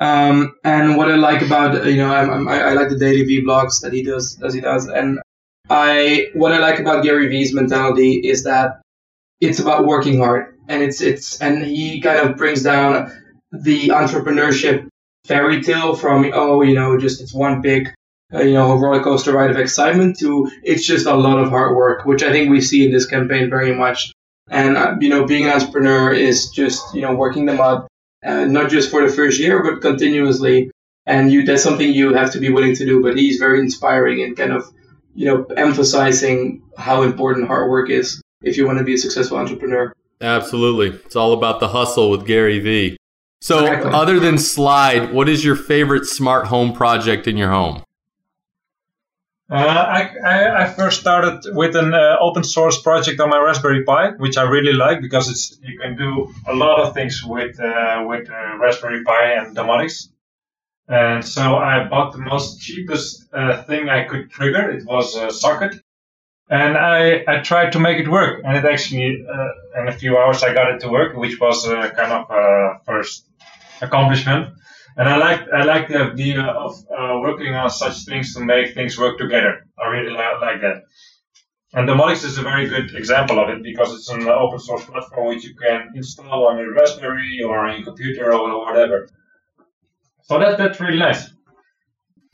Um, 0.00 0.56
and 0.64 0.96
what 0.96 1.10
I 1.10 1.16
like 1.16 1.42
about 1.42 1.86
you 1.86 1.96
know 1.96 2.12
I'm, 2.12 2.30
I'm, 2.30 2.48
I 2.48 2.60
I 2.60 2.72
like 2.72 2.88
the 2.88 2.98
daily 2.98 3.24
V 3.24 3.42
blogs 3.44 3.80
that 3.82 3.92
he 3.92 4.02
does 4.02 4.40
as 4.42 4.54
he 4.54 4.60
does, 4.60 4.86
and 4.88 5.20
I 5.70 6.28
what 6.34 6.52
I 6.52 6.58
like 6.58 6.80
about 6.80 7.04
Gary 7.04 7.28
V's 7.28 7.54
mentality 7.54 8.14
is 8.14 8.44
that 8.44 8.80
it's 9.40 9.60
about 9.60 9.86
working 9.86 10.18
hard, 10.18 10.58
and 10.68 10.82
it's 10.82 11.00
it's 11.00 11.40
and 11.40 11.64
he 11.64 12.00
kind 12.00 12.18
of 12.18 12.36
brings 12.36 12.62
down 12.62 13.12
the 13.52 13.88
entrepreneurship 13.88 14.88
fairy 15.26 15.62
tale 15.62 15.94
from 15.94 16.30
oh 16.34 16.62
you 16.62 16.74
know 16.74 16.98
just 16.98 17.20
it's 17.20 17.32
one 17.32 17.60
big 17.60 17.88
uh, 18.32 18.42
you 18.42 18.54
know 18.54 18.74
roller 18.76 19.02
coaster 19.02 19.32
ride 19.32 19.50
of 19.50 19.58
excitement 19.58 20.18
to 20.20 20.50
it's 20.62 20.86
just 20.86 21.06
a 21.06 21.14
lot 21.14 21.38
of 21.38 21.50
hard 21.50 21.76
work, 21.76 22.04
which 22.04 22.22
I 22.22 22.30
think 22.30 22.50
we 22.50 22.60
see 22.60 22.86
in 22.86 22.92
this 22.92 23.06
campaign 23.06 23.50
very 23.50 23.74
much. 23.74 24.12
And 24.48 24.76
uh, 24.76 24.94
you 25.00 25.08
know, 25.08 25.26
being 25.26 25.44
an 25.44 25.50
entrepreneur 25.50 26.12
is 26.12 26.50
just 26.50 26.94
you 26.94 27.02
know 27.02 27.14
working 27.14 27.46
them 27.46 27.60
up, 27.60 27.88
uh, 28.24 28.44
not 28.44 28.70
just 28.70 28.90
for 28.90 29.06
the 29.06 29.12
first 29.12 29.40
year, 29.40 29.62
but 29.62 29.80
continuously. 29.80 30.70
And 31.06 31.30
you 31.30 31.44
that's 31.44 31.62
something 31.62 31.92
you 31.92 32.14
have 32.14 32.32
to 32.32 32.40
be 32.40 32.50
willing 32.50 32.74
to 32.76 32.84
do. 32.86 33.02
But 33.02 33.16
he's 33.18 33.38
very 33.38 33.60
inspiring 33.60 34.22
and 34.22 34.36
kind 34.36 34.52
of 34.52 34.72
you 35.14 35.26
know 35.26 35.44
emphasizing 35.56 36.62
how 36.76 37.02
important 37.02 37.46
hard 37.46 37.70
work 37.70 37.90
is 37.90 38.22
if 38.42 38.56
you 38.56 38.66
want 38.66 38.78
to 38.78 38.84
be 38.84 38.94
a 38.94 38.98
successful 38.98 39.38
entrepreneur. 39.38 39.92
Absolutely. 40.20 40.88
It's 40.88 41.16
all 41.16 41.32
about 41.32 41.60
the 41.60 41.68
hustle 41.68 42.10
with 42.10 42.26
Gary 42.26 42.58
Vee. 42.58 42.96
So, 43.40 43.60
Exactly. 43.60 43.90
other 43.92 44.18
than 44.18 44.38
Slide, 44.38 45.12
what 45.12 45.28
is 45.28 45.44
your 45.44 45.56
favorite 45.56 46.06
smart 46.06 46.46
home 46.46 46.72
project 46.72 47.26
in 47.26 47.36
your 47.36 47.50
home? 47.50 47.82
Uh, 49.50 49.56
I, 49.56 50.62
I, 50.62 50.72
first 50.72 51.02
started 51.02 51.54
with 51.54 51.76
an 51.76 51.92
uh, 51.92 52.16
open 52.18 52.44
source 52.44 52.80
project 52.80 53.20
on 53.20 53.28
my 53.28 53.38
Raspberry 53.38 53.84
Pi, 53.84 54.12
which 54.12 54.38
I 54.38 54.44
really 54.44 54.72
like 54.72 55.02
because 55.02 55.28
it's 55.28 55.58
you 55.62 55.78
can 55.78 55.96
do 55.98 56.32
a 56.48 56.54
lot 56.54 56.80
of 56.80 56.94
things 56.94 57.22
with 57.22 57.60
uh, 57.60 58.04
with 58.08 58.30
uh, 58.30 58.56
Raspberry 58.56 59.04
Pi 59.04 59.32
and 59.32 59.54
Domoticz. 59.54 60.08
And 60.88 61.22
so 61.22 61.56
I 61.56 61.84
bought 61.84 62.12
the 62.12 62.20
most 62.20 62.62
cheapest 62.62 63.26
uh, 63.34 63.62
thing 63.64 63.90
I 63.90 64.04
could 64.04 64.30
trigger. 64.30 64.70
It 64.70 64.86
was 64.86 65.14
a 65.14 65.30
socket, 65.30 65.78
and 66.48 66.78
I, 66.78 67.24
I 67.28 67.40
tried 67.40 67.72
to 67.72 67.80
make 67.80 67.98
it 67.98 68.08
work. 68.08 68.40
And 68.44 68.56
it 68.56 68.64
actually, 68.64 69.26
uh, 69.30 69.82
in 69.82 69.88
a 69.88 69.92
few 69.92 70.16
hours, 70.16 70.42
I 70.42 70.54
got 70.54 70.70
it 70.70 70.80
to 70.80 70.88
work, 70.88 71.16
which 71.16 71.38
was 71.38 71.66
kind 71.66 72.12
of 72.12 72.30
a 72.30 72.80
first 72.86 73.26
accomplishment. 73.82 74.54
And 74.96 75.08
I 75.08 75.16
like 75.16 75.40
I 75.52 75.64
like 75.64 75.88
the 75.88 76.12
idea 76.12 76.42
of 76.42 76.72
uh, 76.96 77.18
working 77.20 77.54
on 77.54 77.68
such 77.70 78.04
things 78.04 78.34
to 78.34 78.44
make 78.44 78.74
things 78.74 78.98
work 78.98 79.18
together. 79.18 79.66
I 79.78 79.88
really 79.88 80.10
li- 80.10 80.40
like 80.40 80.60
that. 80.60 80.82
And 81.72 81.88
Domoticz 81.88 82.24
is 82.24 82.38
a 82.38 82.42
very 82.42 82.68
good 82.68 82.94
example 82.94 83.40
of 83.40 83.48
it 83.48 83.60
because 83.62 83.92
it's 83.92 84.08
an 84.08 84.28
open 84.28 84.60
source 84.60 84.84
platform 84.84 85.26
which 85.28 85.44
you 85.44 85.56
can 85.56 85.90
install 85.96 86.46
on 86.46 86.58
your 86.58 86.72
Raspberry 86.72 87.42
or 87.42 87.66
on 87.66 87.76
your 87.76 87.84
computer 87.84 88.32
or 88.32 88.64
whatever. 88.64 89.08
So 90.22 90.38
that 90.38 90.58
that's 90.58 90.78
really 90.78 90.98
nice. 90.98 91.28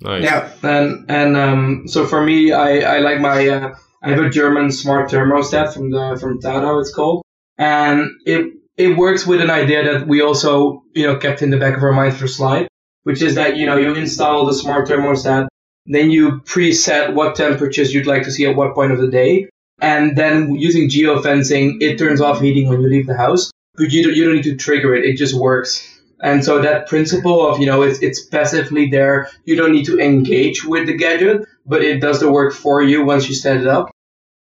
Nice. 0.03 0.25
Yeah, 0.25 0.51
and 0.63 1.11
and 1.11 1.37
um, 1.37 1.83
so 1.87 2.07
for 2.07 2.23
me, 2.23 2.53
I, 2.53 2.97
I 2.97 2.99
like 2.99 3.21
my 3.21 3.49
uh, 3.49 3.75
I 4.03 4.11
have 4.11 4.19
a 4.19 4.31
German 4.31 4.71
smart 4.71 5.11
thermostat 5.11 5.73
from 5.75 5.91
the 5.91 6.19
from 6.21 6.41
Tado, 6.41 6.81
it's 6.81 6.95
called, 6.95 7.23
and 7.59 8.09
it 8.27 8.60
it 8.81 8.97
works 8.97 9.27
with 9.27 9.43
an 9.43 9.51
idea 9.51 9.85
that 9.85 10.09
we 10.09 10.23
also 10.23 10.83
you 10.95 11.07
know 11.07 11.17
kept 11.17 11.43
in 11.43 11.51
the 11.51 11.59
back 11.59 11.77
of 11.77 11.83
our 11.83 11.93
minds 11.93 12.17
for 12.17 12.27
Slide, 12.27 12.67
which 13.03 13.21
is 13.21 13.35
that 13.35 13.57
you 13.59 13.67
know 13.67 13.77
you 13.77 13.95
install 13.95 14.47
the 14.47 14.55
smart 14.55 14.89
thermostat, 14.89 15.49
then 15.85 16.11
you 16.11 16.41
preset 16.53 17.13
what 17.13 17.37
temperatures 17.37 17.93
you'd 17.93 18.07
like 18.07 18.23
to 18.23 18.33
see 18.33 18.47
at 18.47 18.57
what 18.57 18.75
point 18.75 18.93
of 18.93 18.99
the 18.99 19.09
day, 19.09 19.51
and 19.83 20.17
then 20.17 20.55
using 20.55 20.89
geofencing, 20.89 21.83
it 21.83 21.99
turns 21.99 22.23
off 22.23 22.41
heating 22.41 22.69
when 22.69 22.81
you 22.81 22.89
leave 22.89 23.07
the 23.07 23.17
house, 23.17 23.51
but 23.75 23.93
you 23.93 24.03
don't, 24.03 24.17
you 24.17 24.25
don't 24.25 24.37
need 24.37 24.51
to 24.51 24.57
trigger 24.57 24.95
it; 24.95 25.05
it 25.05 25.17
just 25.19 25.35
works. 25.35 25.87
And 26.23 26.45
so 26.45 26.61
that 26.61 26.87
principle 26.87 27.47
of, 27.47 27.61
you 27.61 27.67
know, 27.67 27.81
it's, 27.81 27.99
it's 28.01 28.23
passively 28.27 28.91
there. 28.91 29.31
You 29.47 29.57
don't 29.57 29.73
need 29.73 29.87
to 29.87 29.99
engage 29.99 30.67
with 30.67 30.87
the 30.87 30.93
gadget, 30.93 31.47
but 31.65 31.83
it 31.83 32.01
does 32.01 32.21
the 32.21 32.31
work 32.31 32.53
for 32.53 32.83
you 32.83 33.07
once 33.07 33.27
you 33.27 33.35
set 33.35 33.57
it 33.57 33.67
up. 33.67 33.91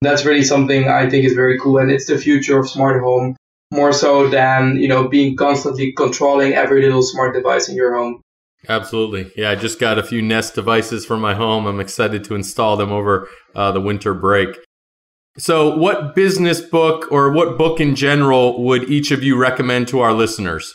That's 0.03 0.27
really 0.27 0.45
something 0.45 0.89
I 0.89 1.09
think 1.09 1.25
is 1.25 1.33
very 1.33 1.59
cool. 1.59 1.79
And 1.79 1.91
it's 1.91 2.05
the 2.05 2.19
future 2.19 2.59
of 2.59 2.69
smart 2.69 3.03
home 3.03 3.35
more 3.75 3.93
so 3.93 4.29
than, 4.29 4.77
you 4.77 4.89
know, 4.89 5.09
being 5.09 5.37
constantly 5.37 5.93
controlling 5.93 6.53
every 6.53 6.83
little 6.83 7.03
smart 7.03 7.35
device 7.35 7.69
in 7.69 7.77
your 7.77 7.95
home. 7.97 8.21
Absolutely. 8.69 9.31
Yeah, 9.37 9.51
I 9.51 9.57
just 9.57 9.79
got 9.79 9.99
a 9.99 10.03
few 10.03 10.23
Nest 10.23 10.55
devices 10.55 11.05
for 11.05 11.17
my 11.17 11.35
home. 11.35 11.67
I'm 11.67 11.81
excited 11.81 12.25
to 12.25 12.35
install 12.35 12.77
them 12.77 12.93
over 12.93 13.29
uh, 13.55 13.73
the 13.73 13.81
winter 13.81 14.15
break. 14.15 14.57
So, 15.37 15.77
what 15.77 16.15
business 16.15 16.61
book 16.61 17.09
or 17.11 17.33
what 17.33 17.59
book 17.59 17.81
in 17.81 17.97
general 17.97 18.63
would 18.65 18.89
each 18.89 19.11
of 19.11 19.23
you 19.25 19.37
recommend 19.37 19.89
to 19.89 20.01
our 20.01 20.13
listeners? 20.13 20.73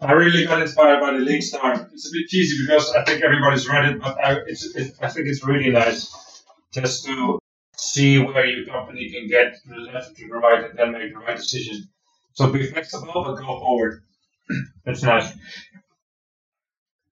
I 0.00 0.12
really 0.12 0.44
got 0.44 0.60
inspired 0.60 1.00
by 1.00 1.12
the 1.12 1.20
Lean 1.20 1.40
Start. 1.40 1.88
It's 1.92 2.06
a 2.06 2.12
bit 2.12 2.28
cheesy 2.28 2.66
because 2.66 2.92
I 2.94 3.02
think 3.04 3.22
everybody's 3.22 3.66
read 3.66 3.86
it, 3.86 4.00
but 4.00 4.22
I, 4.22 4.36
it's, 4.46 4.66
it, 4.76 4.94
I 5.00 5.08
think 5.08 5.26
it's 5.26 5.42
really 5.42 5.70
nice 5.70 6.42
just 6.72 7.06
to 7.06 7.38
see 7.76 8.18
where 8.18 8.46
your 8.46 8.66
company 8.66 9.10
can 9.10 9.28
get 9.28 9.54
to 9.54 9.68
the 9.68 9.76
left 9.92 10.16
to 10.16 10.28
the 10.28 10.34
right 10.34 10.70
and 10.70 10.78
then 10.78 10.92
make 10.92 11.12
the 11.12 11.20
right 11.20 11.36
decision. 11.36 11.88
So 12.34 12.50
be 12.50 12.66
flexible, 12.66 13.12
but 13.24 13.36
go 13.36 13.58
forward. 13.60 14.02
That's 14.84 15.02
nice. 15.02 15.32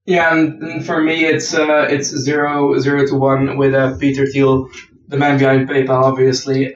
Yeah, 0.05 0.35
and, 0.35 0.63
and 0.63 0.85
for 0.85 1.01
me, 1.01 1.25
it's 1.25 1.55
uh, 1.55 1.87
it's 1.89 2.09
zero 2.09 2.79
zero 2.81 3.07
to 3.07 3.15
one 3.15 3.57
with 3.57 3.73
uh, 3.73 3.97
Peter 3.99 4.27
Thiel, 4.27 4.69
the 5.07 5.17
man 5.17 5.39
behind 5.39 5.69
PayPal, 5.69 6.03
obviously, 6.03 6.75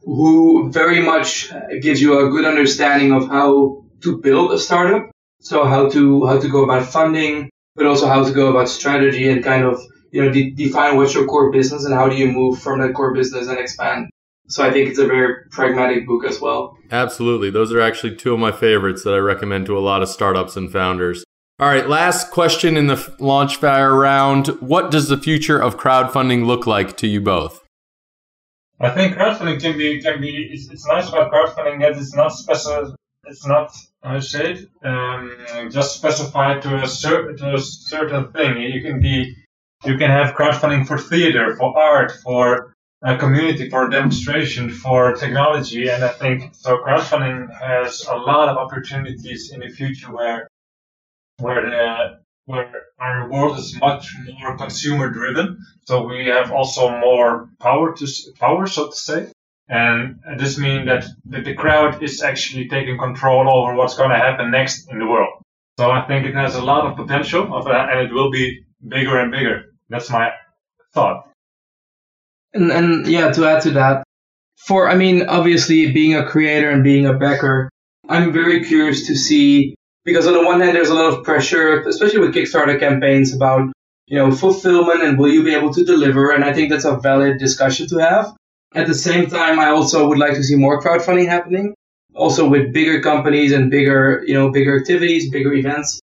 who 0.00 0.72
very 0.72 1.00
much 1.02 1.52
gives 1.82 2.00
you 2.00 2.18
a 2.18 2.30
good 2.30 2.46
understanding 2.46 3.12
of 3.12 3.28
how 3.28 3.84
to 4.02 4.18
build 4.22 4.52
a 4.52 4.58
startup. 4.58 5.10
So 5.40 5.64
how 5.64 5.90
to 5.90 6.26
how 6.26 6.38
to 6.40 6.48
go 6.48 6.64
about 6.64 6.86
funding, 6.86 7.50
but 7.74 7.84
also 7.84 8.06
how 8.08 8.24
to 8.24 8.32
go 8.32 8.48
about 8.48 8.70
strategy 8.70 9.28
and 9.28 9.44
kind 9.44 9.64
of 9.64 9.78
you 10.10 10.24
know 10.24 10.30
de- 10.30 10.50
define 10.50 10.96
what's 10.96 11.14
your 11.14 11.26
core 11.26 11.50
business 11.50 11.84
and 11.84 11.94
how 11.94 12.08
do 12.08 12.16
you 12.16 12.30
move 12.30 12.60
from 12.60 12.80
that 12.80 12.94
core 12.94 13.14
business 13.14 13.48
and 13.48 13.58
expand. 13.58 14.10
So 14.48 14.64
I 14.64 14.70
think 14.70 14.88
it's 14.88 14.98
a 14.98 15.06
very 15.06 15.44
pragmatic 15.50 16.06
book 16.06 16.24
as 16.24 16.40
well. 16.40 16.76
Absolutely. 16.90 17.50
Those 17.50 17.72
are 17.72 17.80
actually 17.80 18.14
two 18.14 18.32
of 18.32 18.38
my 18.38 18.52
favorites 18.52 19.02
that 19.02 19.12
I 19.12 19.18
recommend 19.18 19.66
to 19.66 19.76
a 19.76 19.80
lot 19.80 20.02
of 20.02 20.08
startups 20.08 20.56
and 20.56 20.70
founders. 20.70 21.24
All 21.58 21.68
right, 21.68 21.88
last 21.88 22.30
question 22.30 22.76
in 22.76 22.86
the 22.86 23.14
launch 23.18 23.56
fire 23.56 23.94
round. 23.94 24.48
What 24.60 24.90
does 24.90 25.08
the 25.08 25.16
future 25.16 25.58
of 25.58 25.78
crowdfunding 25.78 26.44
look 26.44 26.66
like 26.66 26.96
to 26.98 27.06
you 27.06 27.20
both? 27.20 27.66
I 28.78 28.90
think 28.90 29.16
crowdfunding 29.16 29.60
can 29.60 29.78
be 29.78 30.02
can 30.02 30.20
be 30.20 30.50
it's, 30.52 30.68
it's 30.70 30.86
nice 30.86 31.08
about 31.08 31.32
crowdfunding 31.32 31.80
that 31.80 31.96
it's 31.96 32.14
not 32.14 32.28
special 32.28 32.94
it's 33.24 33.46
not 33.46 33.74
I 34.02 34.20
say 34.20 34.52
it 34.52 34.68
um, 34.84 35.70
just 35.70 35.96
specified 35.96 36.62
to 36.62 36.82
a 36.82 36.86
certain 36.86 37.36
to 37.38 37.54
a 37.54 37.60
certain 37.60 38.32
thing. 38.32 38.60
You 38.60 38.82
can 38.82 39.00
be 39.00 39.34
you 39.84 39.96
can 39.98 40.10
have 40.10 40.34
crowdfunding 40.34 40.86
for 40.86 40.98
theater, 40.98 41.56
for 41.56 41.78
art, 41.78 42.12
for 42.12 42.74
a 43.02 43.16
community, 43.16 43.68
for 43.68 43.88
demonstration, 43.88 44.70
for 44.70 45.12
technology, 45.14 45.88
and 45.88 46.02
I 46.02 46.08
think 46.08 46.54
so. 46.54 46.78
Crowdfunding 46.78 47.52
has 47.58 48.06
a 48.06 48.16
lot 48.16 48.48
of 48.48 48.56
opportunities 48.56 49.52
in 49.52 49.60
the 49.60 49.68
future 49.68 50.12
where 50.12 50.48
where 51.38 51.62
the 51.62 52.20
where 52.46 52.72
our 52.98 53.30
world 53.30 53.58
is 53.58 53.78
much 53.78 54.14
more 54.40 54.56
consumer 54.56 55.10
driven. 55.10 55.58
So 55.86 56.06
we 56.06 56.26
have 56.26 56.52
also 56.52 56.98
more 56.98 57.50
power 57.60 57.94
to 57.94 58.06
power, 58.38 58.66
so 58.66 58.90
to 58.90 58.96
say. 58.96 59.32
And 59.68 60.20
this 60.38 60.56
means 60.58 60.86
that, 60.86 61.06
the 61.24 61.54
crowd 61.54 62.02
is 62.02 62.22
actually 62.22 62.68
taking 62.68 62.98
control 62.98 63.50
over 63.50 63.74
what's 63.74 63.96
going 63.96 64.10
to 64.10 64.16
happen 64.16 64.52
next 64.52 64.88
in 64.90 65.00
the 65.00 65.06
world. 65.06 65.42
So 65.76 65.90
I 65.90 66.06
think 66.06 66.24
it 66.24 66.34
has 66.34 66.54
a 66.54 66.62
lot 66.62 66.86
of 66.86 66.96
potential 66.96 67.52
of, 67.52 67.66
uh, 67.66 67.88
and 67.90 68.00
it 68.00 68.14
will 68.14 68.30
be 68.30 68.64
bigger 68.86 69.18
and 69.18 69.30
bigger. 69.30 69.74
That's 69.88 70.10
my 70.10 70.32
thought. 70.92 71.28
And, 72.54 72.72
and 72.72 73.06
yeah, 73.06 73.30
to 73.32 73.46
add 73.46 73.62
to 73.62 73.70
that, 73.72 74.02
for, 74.56 74.88
I 74.88 74.94
mean, 74.94 75.28
obviously 75.28 75.92
being 75.92 76.14
a 76.14 76.26
creator 76.26 76.70
and 76.70 76.82
being 76.82 77.06
a 77.06 77.14
backer, 77.14 77.68
I'm 78.08 78.32
very 78.32 78.64
curious 78.64 79.06
to 79.08 79.14
see 79.14 79.74
because 80.04 80.26
on 80.26 80.32
the 80.32 80.44
one 80.44 80.60
hand 80.60 80.74
there's 80.74 80.88
a 80.88 80.94
lot 80.94 81.12
of 81.12 81.24
pressure, 81.24 81.82
especially 81.82 82.20
with 82.20 82.34
Kickstarter 82.34 82.78
campaigns 82.78 83.34
about 83.34 83.72
you 84.06 84.16
know 84.16 84.30
fulfillment 84.30 85.02
and 85.02 85.18
will 85.18 85.28
you 85.28 85.42
be 85.42 85.54
able 85.54 85.74
to 85.74 85.84
deliver, 85.84 86.30
and 86.30 86.44
I 86.44 86.54
think 86.54 86.70
that's 86.70 86.84
a 86.84 86.96
valid 86.96 87.38
discussion 87.38 87.88
to 87.88 87.98
have. 87.98 88.34
At 88.74 88.86
the 88.86 88.94
same 88.94 89.26
time, 89.26 89.58
I 89.58 89.68
also 89.68 90.08
would 90.08 90.18
like 90.18 90.34
to 90.34 90.44
see 90.44 90.54
more 90.54 90.80
crowdfunding 90.80 91.28
happening, 91.28 91.74
also 92.14 92.48
with 92.48 92.72
bigger 92.72 93.00
companies 93.02 93.52
and 93.52 93.70
bigger 93.70 94.22
you 94.26 94.34
know 94.34 94.50
bigger 94.50 94.78
activities, 94.78 95.30
bigger 95.30 95.52
events, 95.52 96.00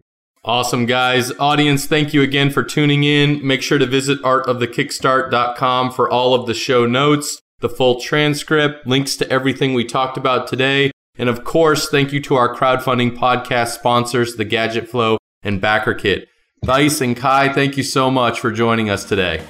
Awesome, 0.44 0.86
guys. 0.86 1.32
Audience, 1.40 1.88
thank 1.88 2.14
you 2.14 2.22
again 2.22 2.52
for 2.52 2.62
tuning 2.62 3.04
in. 3.04 3.46
Make 3.46 3.64
sure 3.64 3.80
to 3.80 3.88
visit 3.88 4.22
artofthekickstart.com 4.22 5.92
for 5.92 6.08
all 6.08 6.36
of 6.36 6.46
the 6.46 6.54
show 6.54 6.86
notes, 6.86 7.42
the 7.62 7.70
full 7.70 8.00
transcript, 8.00 8.86
links 8.86 9.16
to 9.18 9.28
everything 9.32 9.74
we 9.74 9.84
talked 9.84 10.18
about 10.18 10.48
today. 10.48 10.92
And 11.18 11.30
of 11.30 11.44
course, 11.44 11.90
thank 11.90 12.14
you 12.14 12.22
to 12.24 12.36
our 12.36 12.56
crowdfunding 12.56 13.18
podcast 13.18 13.70
sponsors, 13.70 14.36
the 14.36 14.46
Gadget 14.46 14.88
Flow 14.88 15.18
and 15.42 15.60
BackerKit. 15.60 16.28
Thijs 16.64 17.02
and 17.02 17.16
Kaj, 17.16 17.56
thank 17.56 17.78
you 17.78 17.84
so 17.84 18.12
much 18.12 18.40
for 18.40 18.52
joining 18.52 18.90
us 18.90 19.04
today. 19.04 19.42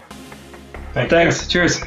Thanks. 0.94 1.48
Cheers. 1.48 1.82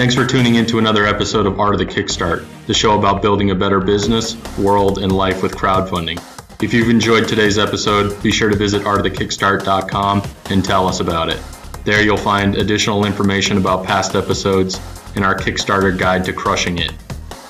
Thanks 0.00 0.14
for 0.14 0.24
tuning 0.24 0.54
in 0.54 0.64
to 0.64 0.78
another 0.78 1.04
episode 1.04 1.44
of 1.44 1.60
Art 1.60 1.74
of 1.74 1.78
the 1.78 1.84
Kickstart, 1.84 2.46
the 2.66 2.72
show 2.72 2.98
about 2.98 3.20
building 3.20 3.50
a 3.50 3.54
better 3.54 3.80
business, 3.80 4.34
world, 4.56 4.96
and 4.96 5.12
life 5.12 5.42
with 5.42 5.54
crowdfunding. 5.54 6.18
If 6.62 6.72
you've 6.72 6.88
enjoyed 6.88 7.28
today's 7.28 7.58
episode, 7.58 8.22
be 8.22 8.32
sure 8.32 8.48
to 8.48 8.56
visit 8.56 8.80
artofthekickstart.com 8.84 10.22
and 10.48 10.64
tell 10.64 10.88
us 10.88 11.00
about 11.00 11.28
it. 11.28 11.38
There 11.84 12.00
you'll 12.02 12.16
find 12.16 12.56
additional 12.56 13.04
information 13.04 13.58
about 13.58 13.84
past 13.84 14.14
episodes 14.14 14.80
and 15.16 15.22
our 15.22 15.34
Kickstarter 15.34 15.98
guide 15.98 16.24
to 16.24 16.32
crushing 16.32 16.78
it. 16.78 16.94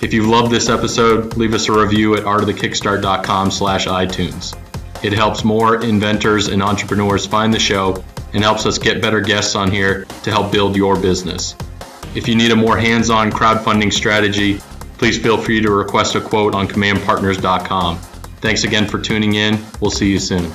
If 0.02 0.12
you've 0.12 0.26
loved 0.26 0.50
this 0.50 0.68
episode, 0.68 1.36
leave 1.36 1.54
us 1.54 1.68
a 1.68 1.72
review 1.72 2.16
at 2.16 2.24
artofthekickstart.com 2.24 3.52
slash 3.52 3.86
iTunes. 3.86 4.58
It 5.04 5.12
helps 5.12 5.44
more 5.44 5.80
inventors 5.84 6.48
and 6.48 6.64
entrepreneurs 6.64 7.26
find 7.26 7.54
the 7.54 7.60
show 7.60 8.02
and 8.32 8.42
helps 8.42 8.66
us 8.66 8.76
get 8.76 9.00
better 9.00 9.20
guests 9.20 9.54
on 9.54 9.70
here 9.70 10.04
to 10.24 10.32
help 10.32 10.50
build 10.50 10.74
your 10.74 10.98
business. 10.98 11.54
If 12.14 12.26
you 12.26 12.34
need 12.34 12.50
a 12.50 12.56
more 12.56 12.76
hands-on 12.76 13.30
crowdfunding 13.30 13.92
strategy, 13.92 14.58
please 14.98 15.18
feel 15.18 15.38
free 15.38 15.60
to 15.60 15.70
request 15.70 16.14
a 16.16 16.20
quote 16.20 16.54
on 16.54 16.66
commandpartners.com. 16.66 17.98
Thanks 18.40 18.64
again 18.64 18.86
for 18.86 18.98
tuning 18.98 19.34
in. 19.34 19.64
We'll 19.80 19.90
see 19.90 20.10
you 20.10 20.18
soon. 20.18 20.50